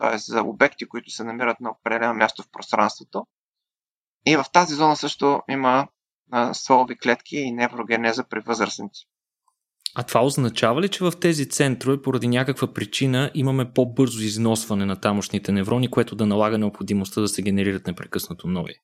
[0.00, 0.18] т.е.
[0.18, 3.26] за обекти, които се намират на определено място в пространството.
[4.26, 5.88] И в тази зона също има
[6.52, 9.06] стволови клетки и неврогенеза при възрастници.
[9.96, 15.00] А това означава ли, че в тези центрове поради някаква причина имаме по-бързо износване на
[15.00, 18.74] тамошните неврони, което да налага необходимостта да се генерират непрекъснато нови?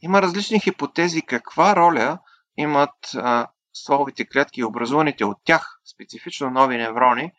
[0.00, 2.18] Има различни хипотези каква роля
[2.56, 7.32] имат а, стволовите клетки и образуваните от тях специфично нови неврони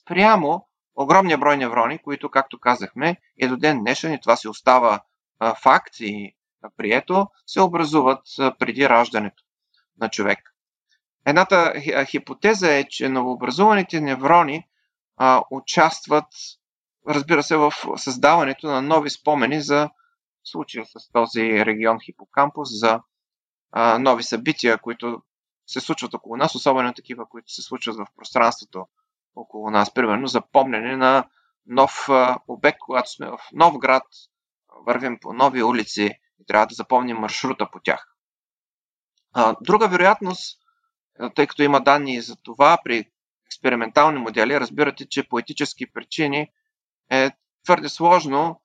[0.00, 5.00] спрямо огромния брой неврони, които, както казахме, е до ден днешен и това си остава
[5.38, 6.34] а, факт и
[6.76, 9.42] прието, се образуват а, преди раждането
[10.00, 10.38] на човек.
[11.28, 11.72] Едната
[12.04, 14.68] хипотеза е, че новообразуваните неврони
[15.16, 16.24] а, участват,
[17.08, 19.90] разбира се, в създаването на нови спомени за
[20.44, 23.00] случая с този регион хипокампус, за
[23.72, 25.22] а, нови събития, които
[25.66, 28.86] се случват около нас, особено такива, които се случват в пространството
[29.36, 29.94] около нас.
[29.94, 31.24] Примерно запомнене на
[31.66, 34.04] нов а, обект, когато сме в нов град,
[34.86, 36.10] вървим по нови улици
[36.40, 38.14] и трябва да запомним маршрута по тях.
[39.34, 40.67] А, друга вероятност
[41.34, 43.04] тъй като има данни за това при
[43.46, 46.48] експериментални модели, разбирате, че по етически причини
[47.10, 47.30] е
[47.64, 48.60] твърде сложно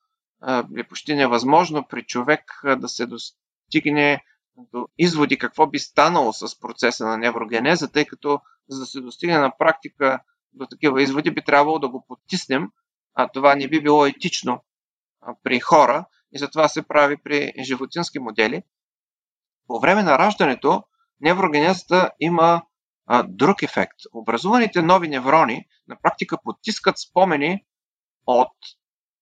[0.74, 4.24] или почти невъзможно при човек да се достигне
[4.58, 9.38] до изводи какво би станало с процеса на неврогенеза, тъй като за да се достигне
[9.38, 10.20] на практика
[10.54, 12.70] до такива изводи би трябвало да го потиснем,
[13.14, 14.64] а това не би било етично
[15.44, 18.64] при хора и затова се прави при животински модели.
[19.68, 20.84] По време на раждането
[21.24, 22.62] неврогенезата има
[23.06, 23.98] а, друг ефект.
[24.14, 27.66] Образуваните нови неврони на практика потискат спомени
[28.28, 28.52] от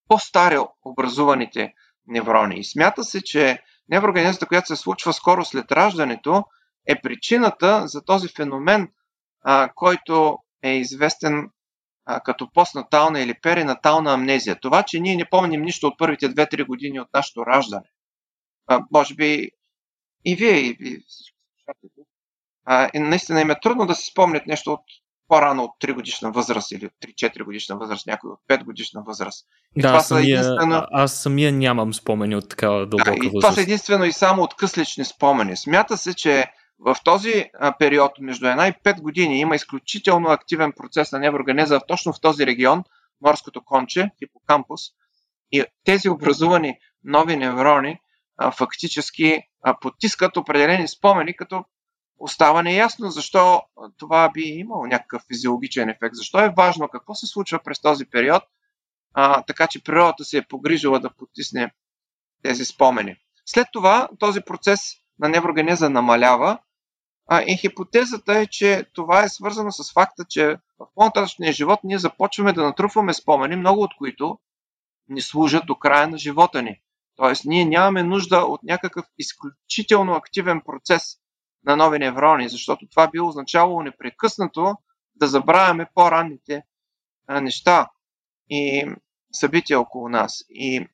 [0.07, 1.73] по-стари образуваните
[2.07, 2.59] неврони.
[2.59, 6.43] И смята се, че неврогенезата, която се случва скоро след раждането,
[6.87, 8.91] е причината за този феномен,
[9.43, 11.49] а, който е известен
[12.05, 14.59] а, като постнатална или перинатална амнезия.
[14.59, 17.85] Това, че ние не помним нищо от първите 2-3 години от нашето раждане.
[18.67, 19.49] А, може би
[20.25, 21.03] и вие, и,
[21.77, 22.01] всички
[22.65, 24.81] а, и наистина им е трудно да си спомнят нещо от
[25.27, 29.45] по-рано от 3 годишна възраст или от 3-4 годишна възраст, някой от 5 годишна възраст.
[29.75, 30.85] И да, това самия, единствено...
[30.91, 33.41] аз самия нямам спомени от такава дълбока да, и възраст.
[33.41, 35.57] Това са единствено и само от къслични спомени.
[35.57, 36.45] Смята се, че
[36.79, 37.45] в този
[37.79, 42.45] период между 1 и 5 години има изключително активен процес на неврогенеза точно в този
[42.45, 42.83] регион,
[43.21, 44.81] морското конче, хипокампус.
[45.51, 47.99] И тези образувани нови неврони
[48.41, 51.65] а, фактически а, потискат определени спомени, като
[52.19, 53.61] остава неясно защо
[53.97, 56.15] това би имало някакъв физиологичен ефект.
[56.15, 58.43] Защо е важно какво се случва през този период,
[59.13, 61.71] а, така че природата се е погрижила да потисне
[62.43, 63.15] тези спомени.
[63.45, 64.79] След това този процес
[65.19, 66.59] на неврогенеза намалява
[67.27, 71.97] А, и хипотезата е, че това е свързано с факта, че в по-нататъчния живот ние
[71.97, 74.39] започваме да натрупваме спомени, много от които
[75.09, 76.81] ни служат до края на живота ни.
[77.21, 81.17] Тоест, ние нямаме нужда от някакъв изключително активен процес
[81.65, 84.75] на нови неврони, защото това би означавало непрекъснато
[85.15, 86.63] да забравяме по-ранните
[87.29, 87.89] неща
[88.49, 88.85] и
[89.31, 90.43] събития около нас.
[90.49, 90.87] И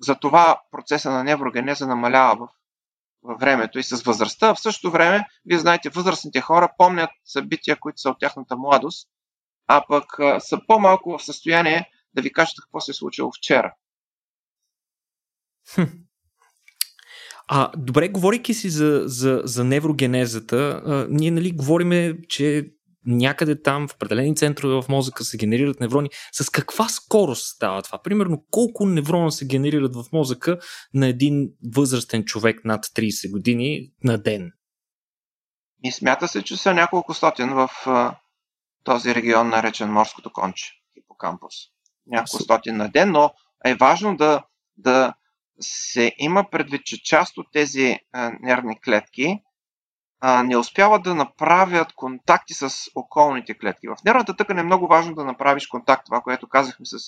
[0.00, 2.48] за това процеса на неврогенеза намалява в,
[3.22, 4.54] във времето и с възрастта.
[4.54, 9.08] В същото време, вие знаете, възрастните хора помнят събития, които са от тяхната младост,
[9.66, 10.04] а пък
[10.38, 13.74] са по-малко в състояние да ви кажат какво се е случило вчера.
[15.74, 15.82] Хм.
[17.48, 22.66] А, добре, говорейки си за, за, за неврогенезата, а, ние нали говориме, че
[23.06, 26.10] някъде там в определени центрове в мозъка се генерират неврони.
[26.32, 28.02] С каква скорост става това?
[28.02, 30.58] Примерно колко неврона се генерират в мозъка
[30.94, 34.52] на един възрастен човек над 30 години на ден?
[35.84, 38.16] И смята се, че са няколко стотин в а,
[38.84, 41.54] този регион, наречен Морското конче, хипокампус.
[42.06, 43.30] Няколко стотин на ден, но
[43.64, 44.44] е важно да,
[44.76, 45.14] да
[45.60, 49.42] се има предвид, че част от тези а, нервни клетки
[50.20, 53.88] а, не успяват да направят контакти с околните клетки.
[53.88, 56.98] В нервната тъкан е много важно да направиш контакт, това, което казахме с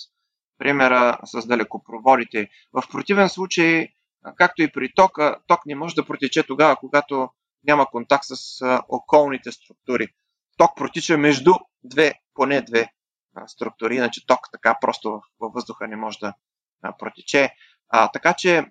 [0.59, 2.49] примера с далекопроводите.
[2.73, 3.89] В противен случай,
[4.37, 7.31] както и при тока, ток не може да протече тогава, когато
[7.65, 10.09] няма контакт с а, околните структури.
[10.57, 11.53] Ток протича между
[11.85, 12.89] две, поне две
[13.37, 16.35] а, структури, иначе ток така просто във въздуха не може да
[16.83, 17.51] а, протече.
[17.91, 18.65] А, така че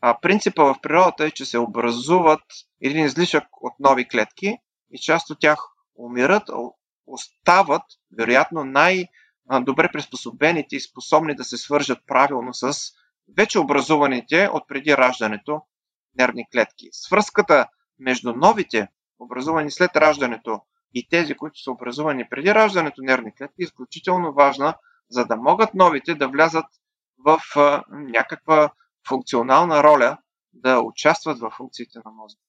[0.00, 2.42] а, принципа в природата е, че се образуват
[2.80, 4.56] един излишък от нови клетки
[4.90, 5.58] и част от тях
[5.98, 6.42] умират,
[7.06, 7.82] остават,
[8.18, 12.74] вероятно, най-добре приспособените и способни да се свържат правилно с
[13.36, 15.62] вече образуваните от преди раждането
[16.18, 16.88] нервни клетки.
[16.92, 17.66] Свръзката
[17.98, 20.60] между новите, образувани след раждането,
[20.94, 24.74] и тези, които са образувани преди раждането нервни клетки, е изключително важна,
[25.10, 26.64] за да могат новите да влязат
[27.24, 27.40] в
[27.90, 28.70] някаква
[29.08, 30.18] функционална роля
[30.52, 32.42] да участват в функциите на мозъка.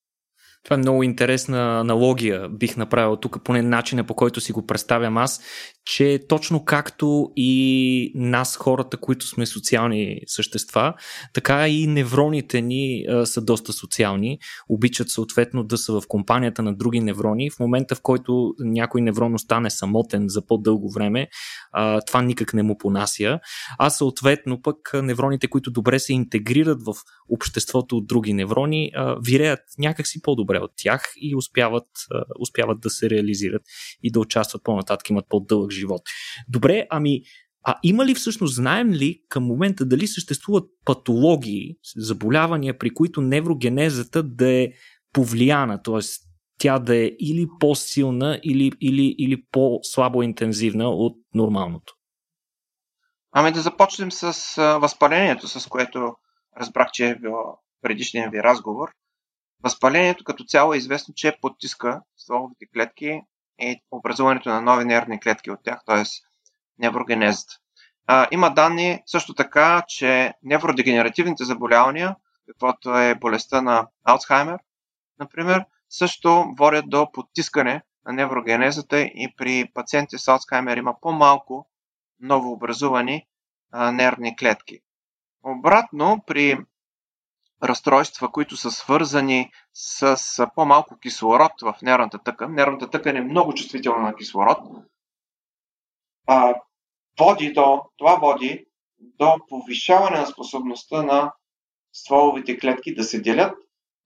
[0.64, 5.18] Това е много интересна аналогия, бих направил тук, поне начина по който си го представям
[5.18, 5.42] аз,
[5.86, 10.94] че точно както и нас, хората, които сме социални същества,
[11.34, 16.76] така и невроните ни а, са доста социални, обичат съответно да са в компанията на
[16.76, 17.50] други неврони.
[17.50, 21.28] В момента, в който някой неврон остане самотен за по-дълго време,
[21.72, 23.40] а, това никак не му понася.
[23.80, 26.94] А съответно пък невроните, които добре се интегрират в
[27.30, 32.90] обществото от други неврони, а, виреят някакси по-добре от тях и успяват, а, успяват да
[32.90, 33.62] се реализират
[34.04, 36.02] и да участват по-нататък, имат по-дълъг живот.
[36.48, 37.22] Добре, ами
[37.66, 44.24] а има ли всъщност, знаем ли към момента дали съществуват патологии, заболявания, при които неврогенезата
[44.24, 44.68] да е
[45.14, 46.00] повлияна, т.е.
[46.58, 51.94] тя да е или по-силна, или, или, или по-слабо интензивна от нормалното?
[53.32, 54.34] Ами да започнем с
[54.82, 56.16] възпалението, с което
[56.60, 58.90] разбрах, че е било предишния ви разговор.
[59.64, 63.22] Възпалението като цяло е известно, че потиска стволовите клетки
[63.60, 66.04] и образуването на нови нервни клетки от тях, т.е.
[66.78, 67.54] неврогенезата.
[68.08, 72.16] А, има данни също така, че невродегенеративните заболявания,
[72.48, 74.60] каквото е болестта на Алцхаймер,
[75.20, 81.68] например, също водят до потискане на неврогенезата и при пациенти с Алцхаймер има по-малко
[82.20, 83.28] новообразувани
[83.72, 84.80] а, нервни клетки.
[85.44, 86.58] Обратно, при
[87.64, 90.18] разстройства, които са свързани с
[90.56, 92.54] по-малко кислород в нервната тъкан.
[92.54, 94.58] Нервната тъкан е много чувствителна на кислород.
[96.28, 96.54] А,
[97.20, 98.66] води до, това води
[99.00, 101.34] до повишаване на способността на
[101.94, 103.58] стволовите клетки да се делят.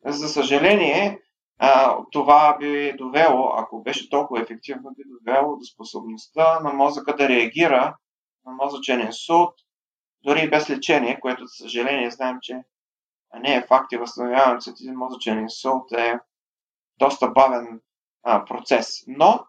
[0.06, 1.20] За съжаление,
[1.60, 7.30] а, това би довело, ако беше толкова ефективно, би довело до способността на мозъка да
[7.30, 7.96] реагира
[8.46, 9.54] на мозъчен инсулт,
[10.24, 12.62] дори и без лечение, което, за съжаление, знаем, че
[13.40, 16.20] не е факт и възстановяването след един мозъчен инсулт е
[17.00, 17.82] доста бавен
[18.24, 19.04] а, процес.
[19.08, 19.46] Но,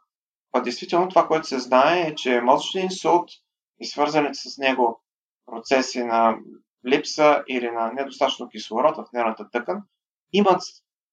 [0.53, 3.31] а, действително това, което се знае е, че мозъчен инсулт
[3.81, 5.03] и свързаните с него
[5.47, 6.37] процеси на
[6.87, 9.83] липса или на недостатъчно кислород в нервната тъкан
[10.33, 10.63] имат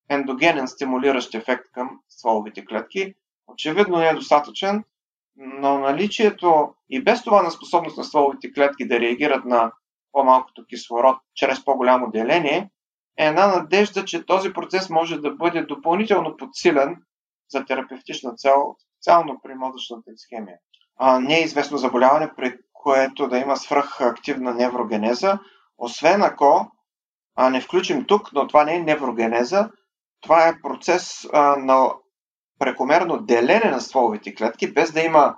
[0.10, 3.14] ендогенен стимулиращ ефект към стволовите клетки.
[3.48, 4.84] Очевидно не е достатъчен,
[5.36, 9.72] но наличието и без това на способност на стволовите клетки да реагират на
[10.16, 12.70] по-малкото кислород чрез по-голямо деление,
[13.18, 16.96] е една надежда, че този процес може да бъде допълнително подсилен
[17.50, 20.58] за терапевтична цел, специално при мозъчната исхемия.
[20.98, 25.40] А, не е известно заболяване, при което да има свръхактивна неврогенеза,
[25.78, 26.72] освен ако
[27.36, 29.70] а не включим тук, но това не е неврогенеза,
[30.22, 31.94] това е процес а, на
[32.60, 35.36] прекомерно делене на стволовите клетки, без да има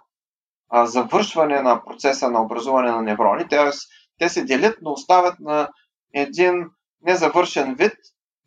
[0.69, 3.47] а, завършване на процеса на образуване на неврони.
[3.47, 3.69] Т.е.
[4.19, 5.69] те се делят, но остават на
[6.13, 6.53] един
[7.05, 7.93] незавършен вид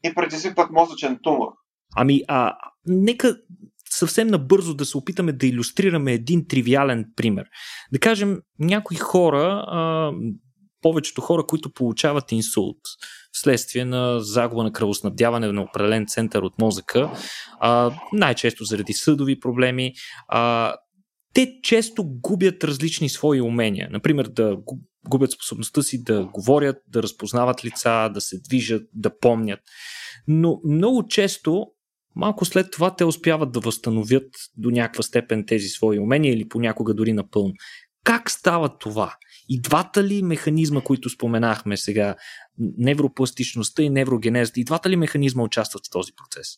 [0.05, 1.49] и предизвикват мозъчен тумор.
[1.97, 2.57] Ами, а
[2.87, 3.37] нека
[3.91, 7.45] съвсем набързо да се опитаме да иллюстрираме един тривиален пример.
[7.93, 10.13] Да кажем, някои хора, а,
[10.83, 12.79] повечето хора, които получават инсулт
[13.33, 17.13] вследствие на загуба на кръвоснабдяване на определен център от мозъка,
[17.61, 19.93] а, най-често заради съдови проблеми,
[20.29, 20.75] а,
[21.35, 23.89] те често губят различни свои умения.
[23.91, 24.57] Например, да
[25.09, 29.61] губят способността си да говорят, да разпознават лица, да се движат, да помнят.
[30.29, 31.67] Но много често,
[32.17, 36.95] малко след това, те успяват да възстановят до някаква степен тези свои умения или понякога
[36.95, 37.55] дори напълно.
[38.05, 39.15] Как става това?
[39.49, 42.17] И двата ли механизма, които споменахме сега,
[42.59, 46.57] невропластичността и неврогенезата, и двата ли механизма участват в този процес?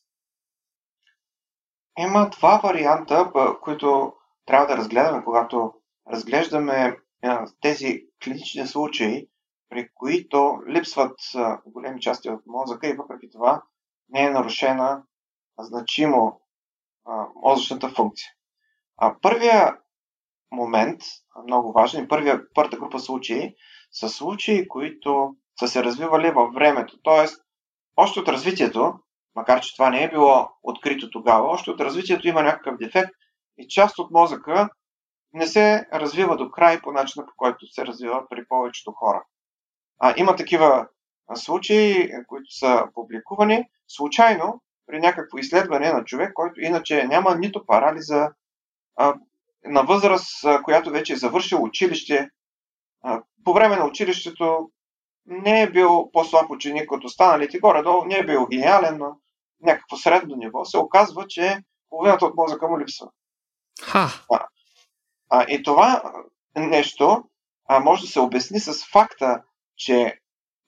[1.98, 3.30] Има два варианта,
[3.62, 4.12] които
[4.46, 5.72] трябва да разгледаме, когато
[6.12, 6.96] разглеждаме
[7.60, 9.28] тези клинични случаи,
[9.68, 11.18] при които липсват
[11.66, 13.62] големи части от мозъка и въпреки това
[14.08, 15.02] не е нарушена
[15.58, 16.40] значимо
[17.42, 18.28] мозъчната функция.
[18.96, 19.76] А първия
[20.52, 21.00] момент,
[21.44, 23.54] много важен, първия, първата група случаи
[23.90, 26.98] са случаи, които са се развивали във времето.
[27.02, 27.44] Тоест,
[27.96, 28.94] още от развитието,
[29.34, 33.12] макар че това не е било открито тогава, още от развитието има някакъв дефект
[33.58, 34.68] и част от мозъка
[35.32, 39.24] не се развива до край по начина по който се развива при повечето хора.
[39.98, 40.88] А, има такива
[41.34, 48.28] случаи, които са публикувани случайно при някакво изследване на човек, който иначе няма нито парализа
[48.96, 49.14] а,
[49.64, 52.28] на възраст, а, която вече е завършил училище.
[53.02, 54.70] А, по време на училището
[55.26, 59.16] не е бил по-слаб ученик от останалите, горе-долу не е бил гениален, но
[59.60, 61.58] някакво средно ниво, се оказва, че
[61.90, 63.08] половината от мозъка му липсва.
[63.82, 64.08] Ха.
[64.32, 64.46] А,
[65.34, 66.02] а, и това
[66.56, 67.24] нещо
[67.68, 69.42] а, може да се обясни с факта,
[69.76, 70.18] че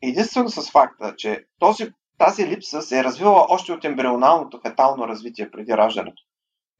[0.03, 5.51] единствено с факта, че този, тази липса се е развила още от ембрионалното фетално развитие
[5.51, 6.23] преди раждането.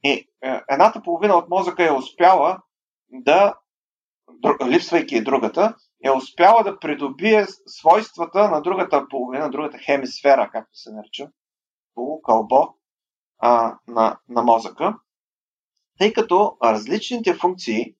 [0.03, 2.57] И е, едната половина от мозъка е успяла
[3.11, 3.55] да,
[4.65, 11.27] липсвайки другата, е успяла да придобие свойствата на другата половина, другата хемисфера, както се нарича,
[11.95, 12.67] полукълбо
[13.39, 14.95] а, на, на мозъка
[15.99, 17.95] тъй като различните функции,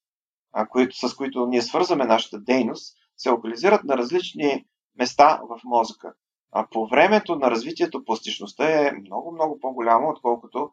[0.70, 4.66] които, с които ние свързваме нашата дейност, се локализират на различни
[4.98, 6.14] места в мозъка.
[6.52, 10.72] А по времето на развитието пластичността е много, много по-голяма, отколкото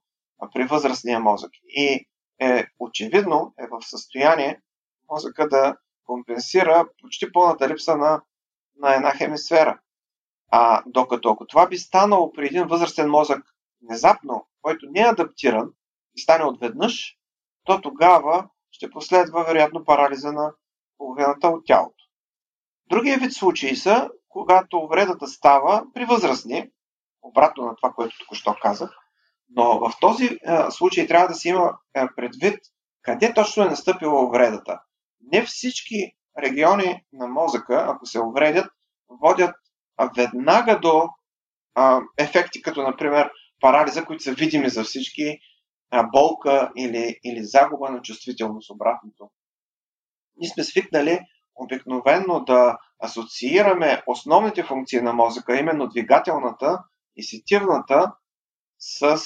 [0.52, 1.50] при възрастния мозък.
[1.68, 2.06] И
[2.40, 4.60] е очевидно е в състояние
[5.10, 8.22] мозъка да компенсира почти пълната липса на,
[8.76, 9.80] на една хемисфера.
[10.50, 13.44] А докато ако това би станало при един възрастен мозък
[13.82, 15.72] внезапно, който не е адаптиран,
[16.18, 17.16] стане отведнъж,
[17.64, 20.52] то тогава ще последва вероятно парализа на
[20.98, 22.04] половината от тялото.
[22.90, 26.70] Другия вид случаи са, когато увредата става при възрастни,
[27.22, 28.90] обратно на това, което току-що казах,
[29.50, 30.38] но в този е,
[30.70, 32.58] случай трябва да се има е, предвид
[33.02, 34.80] къде точно е настъпила увредата.
[35.32, 38.70] Не всички региони на мозъка, ако се увредят,
[39.08, 39.54] водят
[40.16, 41.08] веднага до
[41.74, 45.38] а, ефекти, като например парализа, които са видими за всички,
[46.12, 49.30] болка или, или загуба на чувствителност обратното.
[50.36, 51.20] Ние сме свикнали
[51.54, 56.82] обикновенно да асоциираме основните функции на мозъка, именно двигателната
[57.16, 58.12] и сетивната,
[58.78, 59.16] с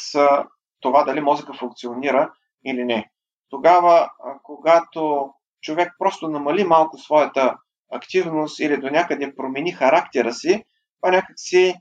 [0.81, 2.33] това дали мозъка функционира
[2.65, 3.11] или не.
[3.49, 4.11] Тогава,
[4.43, 7.57] когато човек просто намали малко своята
[7.93, 10.65] активност или до някъде промени характера си,
[11.01, 11.75] това някакси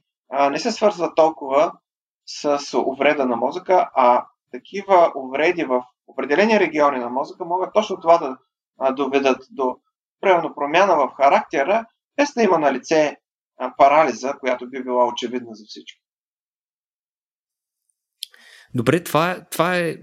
[0.51, 1.71] не се свързва толкова
[2.25, 4.25] с увреда на мозъка, а
[4.55, 8.37] такива увреди в определени региони на мозъка могат точно това да
[8.91, 9.77] доведат до
[10.21, 11.85] правилно промяна в характера,
[12.17, 13.17] без да има на лице
[13.77, 16.04] парализа, която би била очевидна за всички.
[18.75, 19.95] Добре, това, е, това е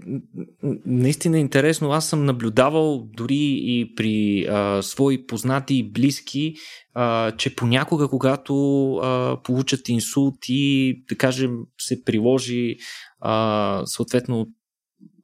[0.85, 1.91] наистина интересно.
[1.91, 6.55] Аз съм наблюдавал дори и при а, свои познати и близки,
[6.93, 8.53] а, че понякога, когато
[8.95, 12.75] а, получат инсулт и, да кажем, се приложи
[13.19, 14.47] а, съответно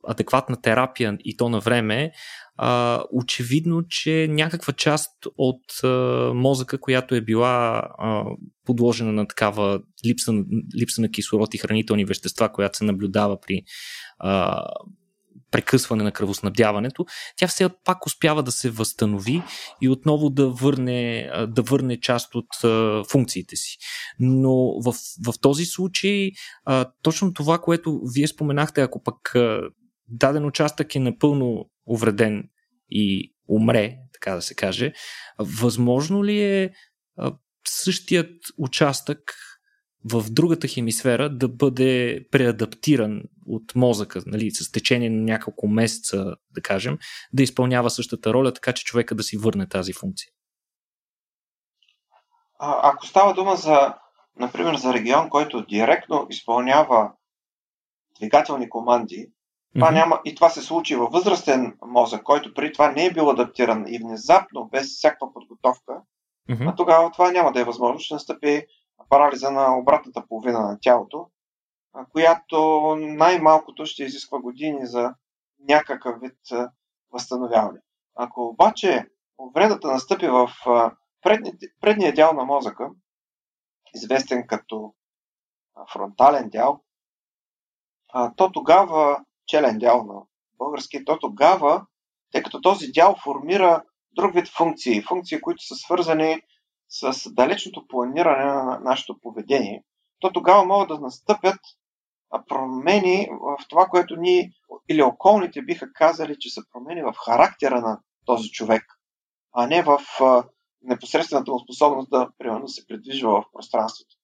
[0.07, 2.11] адекватна терапия и то на време,
[3.11, 5.88] очевидно, че някаква част от а,
[6.34, 8.23] мозъка, която е била а,
[8.65, 10.34] подложена на такава липса,
[10.81, 13.61] липса на кислород и хранителни вещества, която се наблюдава при,
[14.19, 14.64] а,
[15.52, 17.06] прекъсване на кръвоснабдяването,
[17.38, 19.41] тя все пак успява да се възстанови
[19.81, 23.77] и отново да върне, да върне част от а, функциите си.
[24.19, 24.95] Но в,
[25.26, 26.31] в този случай,
[26.65, 29.61] а, точно това, което вие споменахте, ако пък а,
[30.10, 32.49] даден участък е напълно увреден
[32.89, 34.93] и умре, така да се каже,
[35.39, 36.73] възможно ли е
[37.67, 39.19] същият участък
[40.11, 46.61] в другата хемисфера да бъде преадаптиран от мозъка, нали, с течение на няколко месеца, да
[46.61, 46.97] кажем,
[47.33, 50.31] да изпълнява същата роля, така че човека да си върне тази функция.
[52.59, 53.93] А, ако става дума за,
[54.39, 57.11] например, за регион, който директно изпълнява
[58.19, 59.27] двигателни команди,
[59.75, 59.93] това mm-hmm.
[59.93, 63.85] няма, и това се случи във възрастен мозък, който преди това не е бил адаптиран
[63.87, 66.01] и внезапно, без всякаква подготовка,
[66.49, 66.71] mm-hmm.
[66.71, 67.99] а тогава това няма да е възможно.
[67.99, 68.65] Ще настъпи
[69.09, 71.27] парализа на обратната половина на тялото,
[72.11, 75.13] която най-малкото ще изисква години за
[75.59, 76.37] някакъв вид
[77.11, 77.79] възстановяване.
[78.15, 79.05] Ако обаче
[79.37, 80.49] увредата настъпи в
[81.81, 82.89] предния дял на мозъка,
[83.95, 84.93] известен като
[85.93, 86.81] фронтален дял,
[88.35, 89.19] то тогава,
[89.49, 90.21] челен дял на
[90.57, 91.85] български, то тогава,
[92.31, 93.84] тъй като този дял формира
[94.15, 96.41] друг вид функции, функции, които са свързани
[96.89, 99.84] с далечното планиране на нашето поведение,
[100.19, 101.59] то тогава могат да настъпят
[102.47, 104.51] промени в това, което ние
[104.89, 108.84] или околните биха казали, че са промени в характера на този човек,
[109.53, 109.99] а не в
[110.81, 114.15] непосредствената му способност да, примерно, се придвижва в пространството.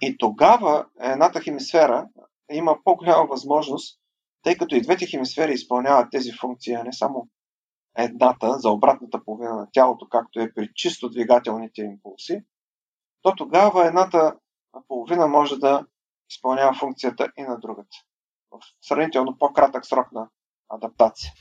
[0.00, 2.08] и тогава едната хемисфера
[2.52, 3.99] има по-голяма възможност,
[4.42, 7.28] тъй като и двете хемисфери изпълняват тези функции, а не само
[7.98, 12.42] едната за обратната половина на тялото, както е при чисто двигателните импулси,
[13.22, 14.36] то тогава едната
[14.88, 15.86] половина може да
[16.30, 17.96] изпълнява функцията и на другата.
[18.50, 18.58] В
[18.88, 20.28] сравнително по-кратък срок на
[20.68, 21.32] адаптация.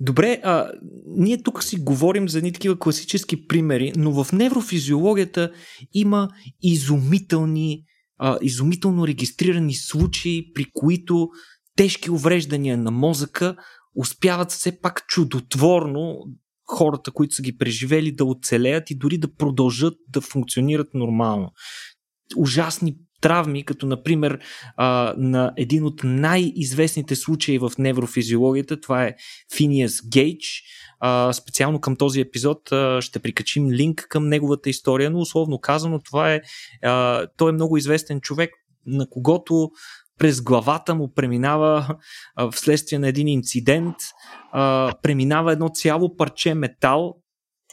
[0.00, 0.72] Добре, а,
[1.06, 5.52] ние тук си говорим за едни такива класически примери, но в неврофизиологията
[5.92, 6.28] има
[6.62, 7.84] изумителни,
[8.18, 11.28] а, изумително регистрирани случаи, при които
[11.80, 13.56] тежки увреждания на мозъка
[13.96, 16.24] успяват все пак чудотворно
[16.64, 21.50] хората, които са ги преживели, да оцелеят и дори да продължат да функционират нормално.
[22.36, 24.38] Ужасни травми, като например
[24.76, 29.14] а, на един от най-известните случаи в неврофизиологията, това е
[29.56, 30.62] Финиас Гейдж.
[31.00, 36.00] А, специално към този епизод а, ще прикачим линк към неговата история, но условно казано
[36.04, 36.40] това е,
[36.82, 38.50] а, той е много известен човек,
[38.86, 39.70] на когото
[40.20, 41.96] през главата му преминава
[42.36, 43.96] а, вследствие на един инцидент,
[44.52, 47.16] а, преминава едно цяло парче метал,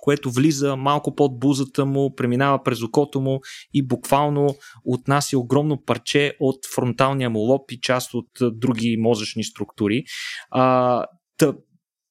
[0.01, 3.39] което влиза малко под бузата му, преминава през окото му
[3.73, 4.55] и буквално
[4.85, 10.03] отнася огромно парче от фронталния му лоб и част от други мозъчни структури.
[10.51, 11.03] А,
[11.37, 11.53] тъ,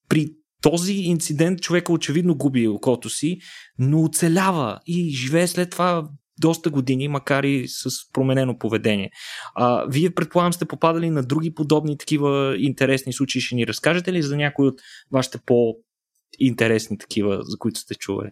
[0.09, 0.27] при
[0.63, 3.39] този инцидент човека очевидно губи окото си,
[3.79, 6.09] но оцелява и живее след това
[6.41, 9.11] доста години, макар и с променено поведение.
[9.55, 13.41] А, вие, предполагам, сте попадали на други подобни такива интересни случаи.
[13.41, 14.81] Ще ни разкажете ли за някои от
[15.13, 18.31] вашите по-интересни такива, за които сте чували?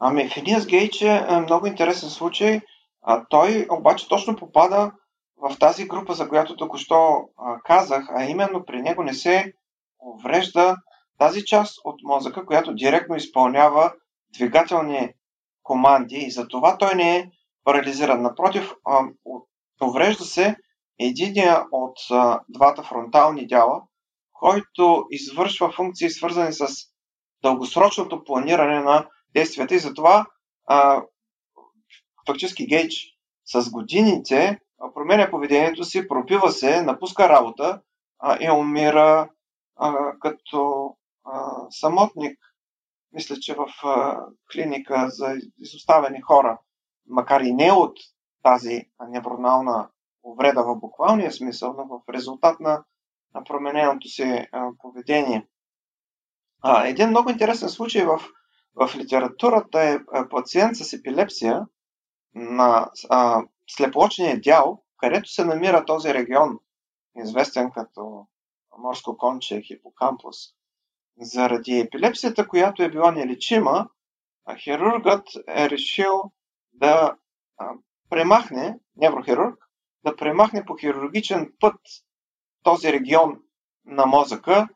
[0.00, 2.60] Ами, Финиас Гейч е, е много интересен случай.
[3.02, 4.92] А, той обаче точно попада
[5.36, 6.94] в тази група, за която току-що
[7.38, 9.52] а, казах, а именно при него не се
[10.00, 10.76] уврежда
[11.18, 13.92] тази част от мозъка, която директно изпълнява
[14.34, 15.08] двигателни
[15.68, 17.30] команди и затова той не е
[17.64, 18.22] парализиран.
[18.22, 18.74] Напротив,
[19.82, 20.56] уврежда се
[20.98, 21.96] единия от
[22.48, 23.82] двата фронтални дяла,
[24.32, 26.66] който извършва функции свързани с
[27.42, 30.26] дългосрочното планиране на действията и затова
[32.26, 32.94] фактически Гейдж
[33.44, 34.58] с годините
[34.94, 37.80] променя поведението си, пропива се, напуска работа
[38.40, 39.28] и умира
[40.20, 40.90] като
[41.70, 42.38] самотник
[43.12, 43.66] мисля, че в
[44.52, 46.58] клиника за изоставени хора,
[47.06, 47.98] макар и не от
[48.42, 49.90] тази невронална
[50.22, 52.84] увреда в буквалния смисъл, но в резултат на,
[53.34, 54.46] на промененото си
[54.78, 55.46] поведение.
[56.62, 58.20] А, един много интересен случай в,
[58.74, 59.98] в литературата е
[60.30, 61.66] пациент с епилепсия
[62.34, 66.58] на а, слепоочния дял, където се намира този регион,
[67.16, 68.26] известен като
[68.78, 70.36] морско конче хипокампус.
[71.20, 73.88] Заради епилепсията, която е била нелечима,
[74.56, 76.22] хирургът е решил
[76.72, 77.16] да
[78.10, 79.58] премахне, неврохирург,
[80.04, 81.80] да премахне по хирургичен път
[82.62, 83.40] този регион
[83.86, 84.68] на мозъка,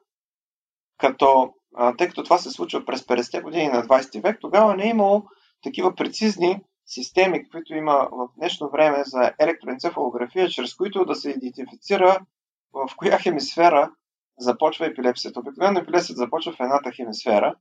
[0.99, 1.55] като,
[1.99, 5.23] тъй като това се случва през 50-те години на 20 век, тогава не е имало
[5.63, 12.19] такива прецизни системи, които има в днешно време за електроенцефалография, чрез които да се идентифицира
[12.73, 13.91] в коя хемисфера
[14.43, 15.41] започва епилепсията.
[15.41, 17.55] Обикновено епилепсията започва в едната хемисфера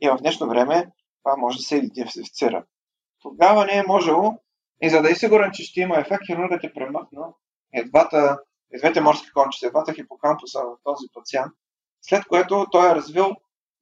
[0.00, 0.90] и в днешно време
[1.22, 2.64] това може да се идентифицира.
[3.22, 4.38] Тогава не е можело
[4.82, 7.34] и за да е сигурен, че ще има ефект, хирургът е премъкнал
[7.72, 8.38] едвата,
[8.78, 11.52] двете морски кончета, едвата хипокампуса на този пациент,
[12.02, 13.30] след което той е развил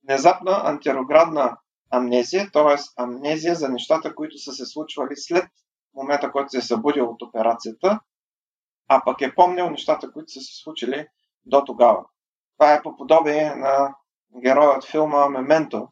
[0.04, 1.56] внезапна антироградна
[1.90, 3.02] амнезия, т.е.
[3.02, 5.44] амнезия за нещата, които са се случвали след
[5.94, 8.00] момента, който се е събудил от операцията,
[8.88, 11.06] а пък е помнил нещата, които са се случили
[11.44, 12.04] до тогава.
[12.60, 13.94] Това е по подобие на
[14.42, 15.88] героя от филма Мементо,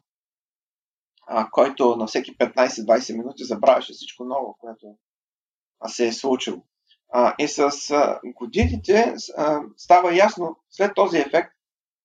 [1.51, 4.85] който на всеки 15-20 минути забравяше всичко ново, което
[5.87, 6.57] се е случило.
[7.39, 7.71] и с
[8.25, 9.13] годините
[9.77, 11.51] става ясно след този ефект,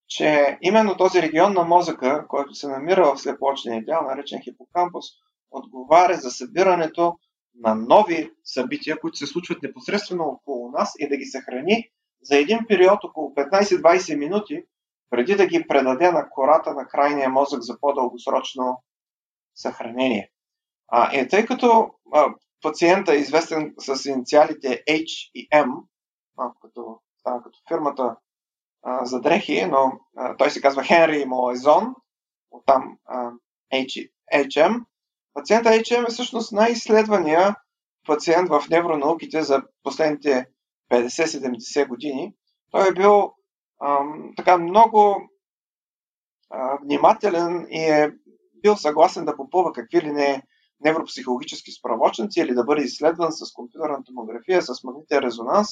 [0.09, 5.05] че именно този регион на мозъка, който се намира в слепоочния дял, наречен хипокампус,
[5.51, 7.19] отговаря за събирането
[7.55, 11.91] на нови събития, които се случват непосредствено около нас и да ги съхрани
[12.25, 14.65] за един период около 15-20 минути,
[15.11, 18.83] преди да ги предаде на кората на крайния мозък за по-дългосрочно
[19.55, 20.31] съхранение.
[20.89, 25.71] А, и тъй като а, пациента е известен с инициалите H и M,
[26.39, 28.17] а, като, а, като фирмата
[28.83, 31.95] а, за дрехи, но а, той се казва Хенри Моезон,
[32.51, 33.31] оттам а,
[33.75, 34.85] H, HM.
[35.35, 37.57] Пациента HM е всъщност най-изследвания
[38.07, 40.47] пациент в невронауките за последните
[40.95, 42.35] 50-70 години.
[42.71, 43.33] Той е бил
[43.85, 45.17] ам, така много
[46.51, 48.13] а, внимателен и е
[48.63, 50.43] бил съгласен да попълва какви ли не
[50.85, 55.69] невропсихологически справочници или да бъде изследван с компютърна томография, с магнитен резонанс.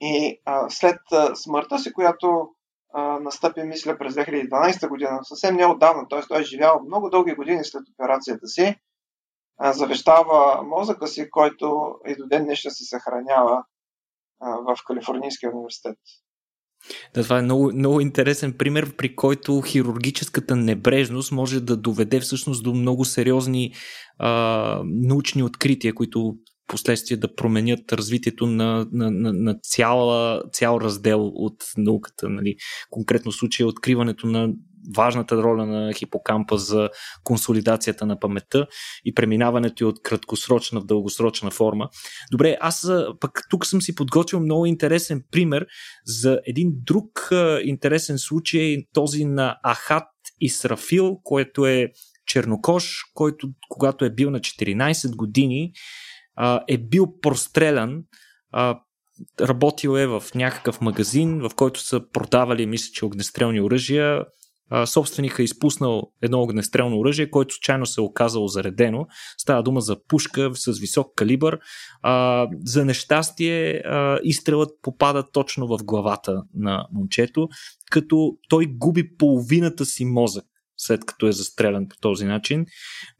[0.00, 2.48] И а, след а, смъртта си, която
[2.94, 6.20] а, настъпи, мисля, през 2012 година, съвсем неотдавна, т.е.
[6.20, 8.76] той е живял много дълги години след операцията си,
[9.58, 13.64] а, завещава мозъка си, който и до ден днешен се съхранява
[14.42, 15.96] в Калифорнийския университет.
[17.14, 22.62] Да, това е много, много интересен пример, при който хирургическата небрежност може да доведе всъщност
[22.62, 23.72] до много сериозни
[24.18, 26.34] а, научни открития, които
[26.72, 32.28] последствие да променят развитието на, на, на, на цяла, цял раздел от науката.
[32.28, 32.56] Нали.
[32.90, 34.48] Конкретно случай откриването на
[34.96, 36.88] важната роля на хипокампа за
[37.24, 38.66] консолидацията на паметта
[39.04, 41.88] и преминаването от краткосрочна в дългосрочна форма.
[42.30, 42.88] Добре, аз
[43.20, 45.66] пък тук съм си подготвил много интересен пример
[46.06, 47.30] за един друг
[47.62, 50.08] интересен случай, този на Ахат
[50.40, 51.92] Исрафил, който е
[52.26, 55.72] чернокош, който когато е бил на 14 години
[56.68, 58.04] е бил прострелян
[59.40, 64.24] работил е в някакъв магазин, в който са продавали, мисля, че огнестрелни оръжия
[64.86, 69.06] собственика е изпуснал едно огнестрелно оръжие, което случайно се е оказало заредено.
[69.38, 71.58] Става дума за пушка с висок калибър.
[72.02, 77.48] А, за нещастие а, изстрелът попада точно в главата на момчето,
[77.90, 80.44] като той губи половината си мозък
[80.76, 82.66] след като е застрелян по този начин,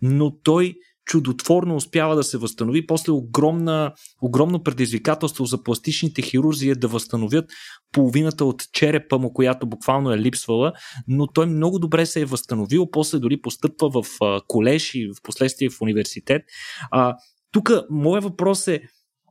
[0.03, 0.75] но той
[1.07, 2.87] чудотворно успява да се възстанови.
[2.87, 3.93] После огромна,
[4.23, 7.45] огромно предизвикателство за пластичните хирурзи е да възстановят
[7.93, 10.73] половината от черепа му, която буквално е липсвала,
[11.09, 12.91] но той много добре се е възстановил.
[12.91, 14.07] После дори постъпва в
[14.49, 16.43] колеж и в последствие в университет.
[16.91, 17.17] А,
[17.53, 18.83] тук моят въпрос е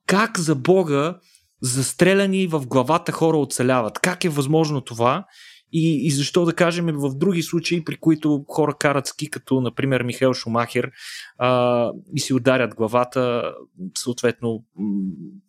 [0.07, 1.17] как за Бога
[1.61, 3.99] застреляни в главата хора оцеляват?
[3.99, 5.25] Как е възможно това?
[5.71, 10.03] И, и защо да кажем в други случаи, при които хора карат ски, като например
[10.03, 10.91] Михаил Шумахер,
[11.37, 13.53] а, и си ударят главата,
[13.97, 14.63] съответно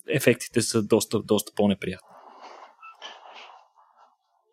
[0.08, 2.08] ефектите са доста, доста по-неприятни.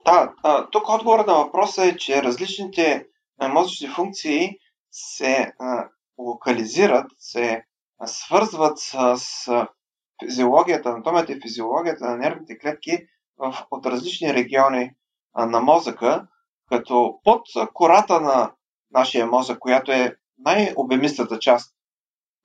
[0.06, 0.34] Да,
[0.72, 3.06] тук отговор на въпроса е, че различните
[3.50, 4.50] мозъчни функции
[4.92, 5.52] се
[6.18, 7.64] локализират, се
[8.06, 9.18] свързват с
[10.26, 12.98] физиологията, анатомията и физиологията на нервните клетки
[13.38, 14.92] в, от различни региони
[15.46, 16.28] на мозъка,
[16.70, 17.42] като под
[17.74, 18.52] кората на
[18.92, 21.76] нашия мозък, която е най-обемистата част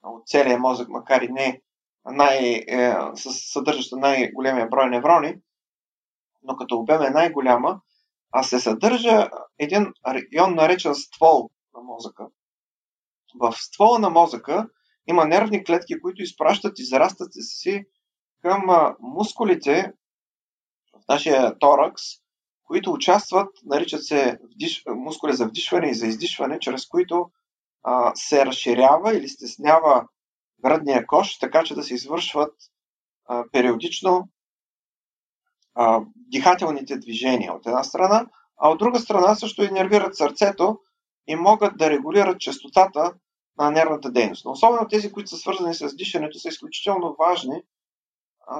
[0.02, 1.62] от целия мозък, макар и не
[2.06, 5.36] най, е, съдържаща най-големия брой неврони,
[6.42, 7.80] но като обем е най-голяма,
[8.32, 12.26] а се съдържа един регион наречен ствол на мозъка.
[13.40, 14.68] В ствола на мозъка
[15.06, 17.84] има нервни клетки, които изпращат и зарастат си
[18.42, 18.66] към
[19.00, 19.92] мускулите
[20.92, 22.02] в нашия торакс,
[22.64, 24.82] които участват, наричат се вдиш...
[24.86, 27.30] мускули за вдишване и за издишване, чрез които
[27.82, 30.08] а, се разширява или стеснява
[30.62, 32.54] градния кош, така че да се извършват
[33.26, 34.28] а, периодично
[35.74, 38.26] а, дихателните движения от една страна,
[38.56, 40.78] а от друга страна също и нервират сърцето
[41.26, 43.14] и могат да регулират частотата
[43.58, 44.44] на нервната дейност.
[44.44, 47.62] Но особено тези, които са свързани с дишането, са изключително важни,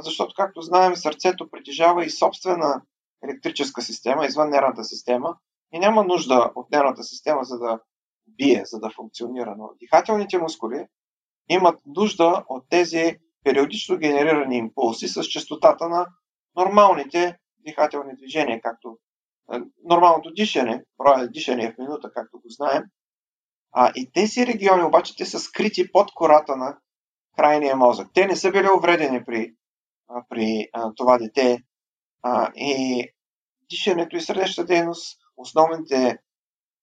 [0.01, 2.83] защото, както знаем, сърцето притежава и собствена
[3.25, 5.37] електрическа система, извън нервната система,
[5.73, 7.81] и няма нужда от нервната система, за да
[8.27, 9.55] бие, за да функционира.
[9.59, 10.87] Но дихателните мускули
[11.49, 16.07] имат нужда от тези периодично генерирани импулси с частотата на
[16.57, 18.99] нормалните дихателни движения, както
[19.85, 22.83] нормалното дишане, броя дишане в минута, както го знаем.
[23.73, 26.79] А, и тези региони обаче те са скрити под кората на
[27.37, 28.09] крайния мозък.
[28.15, 29.55] Те не са били увредени при,
[30.29, 31.59] при а, това дете.
[32.23, 33.09] А, и
[33.75, 36.19] дишането и сърдечната дейност, основните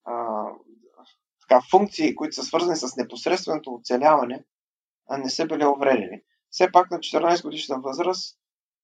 [0.05, 0.45] а,
[1.41, 4.43] така, функции, които са свързани с непосредственото оцеляване,
[5.17, 6.21] не са били увредени.
[6.49, 8.37] Все пак на 14 годишна възраст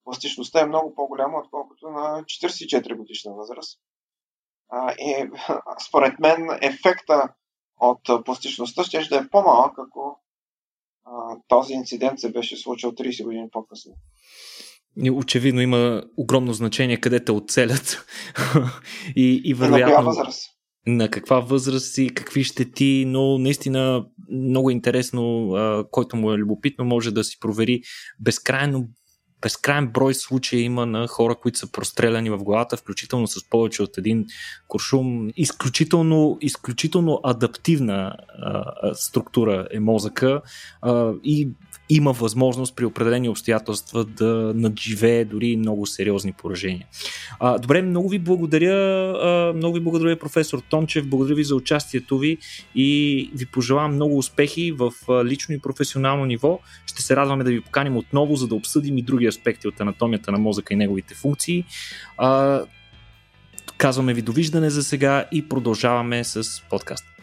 [0.08, 3.80] пластичността е много по-голяма, отколкото на 44 годишна възраст.
[4.70, 5.30] А, и
[5.88, 7.34] според мен ефекта
[7.80, 10.20] от пластичността ще да е по-малък, ако
[11.06, 13.94] а, този инцидент се беше случил 30 години по-късно.
[15.12, 18.06] Очевидно има огромно значение къде те оцелят.
[19.16, 19.96] и, и вероятно...
[19.96, 20.42] На възраст?
[20.88, 25.54] На каква възраст и какви щети, но наистина много интересно,
[25.92, 27.82] който му е любопитно, може да си провери
[28.20, 28.88] безкрайно
[29.42, 33.98] безкрайен брой случаи има на хора, които са простреляни в главата, включително с повече от
[33.98, 34.26] един
[34.68, 35.30] куршум.
[35.36, 40.42] Изключително, изключително адаптивна а, структура е мозъка
[40.82, 41.50] а, и
[41.90, 46.88] има възможност при определени обстоятелства да надживее дори много сериозни поражения.
[47.40, 48.76] А, добре, много ви благодаря,
[49.22, 52.38] а, много ви благодаря професор Тончев, благодаря ви за участието ви
[52.76, 54.92] и ви пожелавам много успехи в
[55.26, 56.60] лично и професионално ниво.
[56.86, 60.32] Ще се радваме да ви поканим отново, за да обсъдим и други аспекти от анатомията
[60.32, 61.66] на мозъка и неговите функции.
[62.18, 62.62] А,
[63.78, 67.17] казваме ви довиждане за сега и продължаваме с подкаста.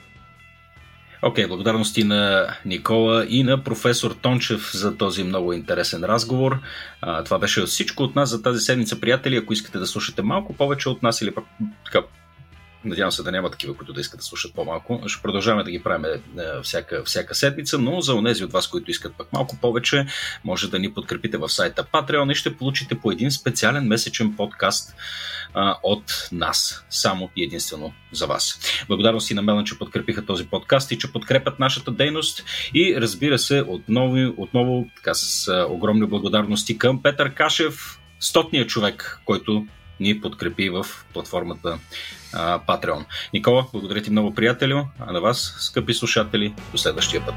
[1.27, 6.61] Окей, okay, благодарности на Никола и на професор Тончев за този много интересен разговор.
[7.01, 9.37] А, това беше всичко от нас за тази седмица, приятели.
[9.37, 11.45] Ако искате да слушате малко повече от нас или пък
[11.85, 12.07] така,
[12.85, 15.03] Надявам се да няма такива, които да искат да слушат по-малко.
[15.07, 16.19] Ще продължаваме да ги правим е,
[16.63, 20.07] всяка, всяка седмица, но за онези от вас, които искат пък малко повече,
[20.45, 24.95] може да ни подкрепите в сайта Patreon и ще получите по един специален месечен подкаст
[25.55, 26.85] а, от нас.
[26.91, 28.61] Само и единствено за вас.
[28.89, 32.45] Благодарности на Мелан, че подкрепиха този подкаст и че подкрепят нашата дейност.
[32.75, 39.67] И разбира се, отново, отново така, с огромни благодарности към Петър Кашев, стотният човек, който
[40.01, 41.79] ни подкрепи в платформата
[42.33, 43.05] а, Patreon.
[43.33, 47.35] Никола, благодаря ти много, приятелю, а на вас, скъпи слушатели, до следващия път.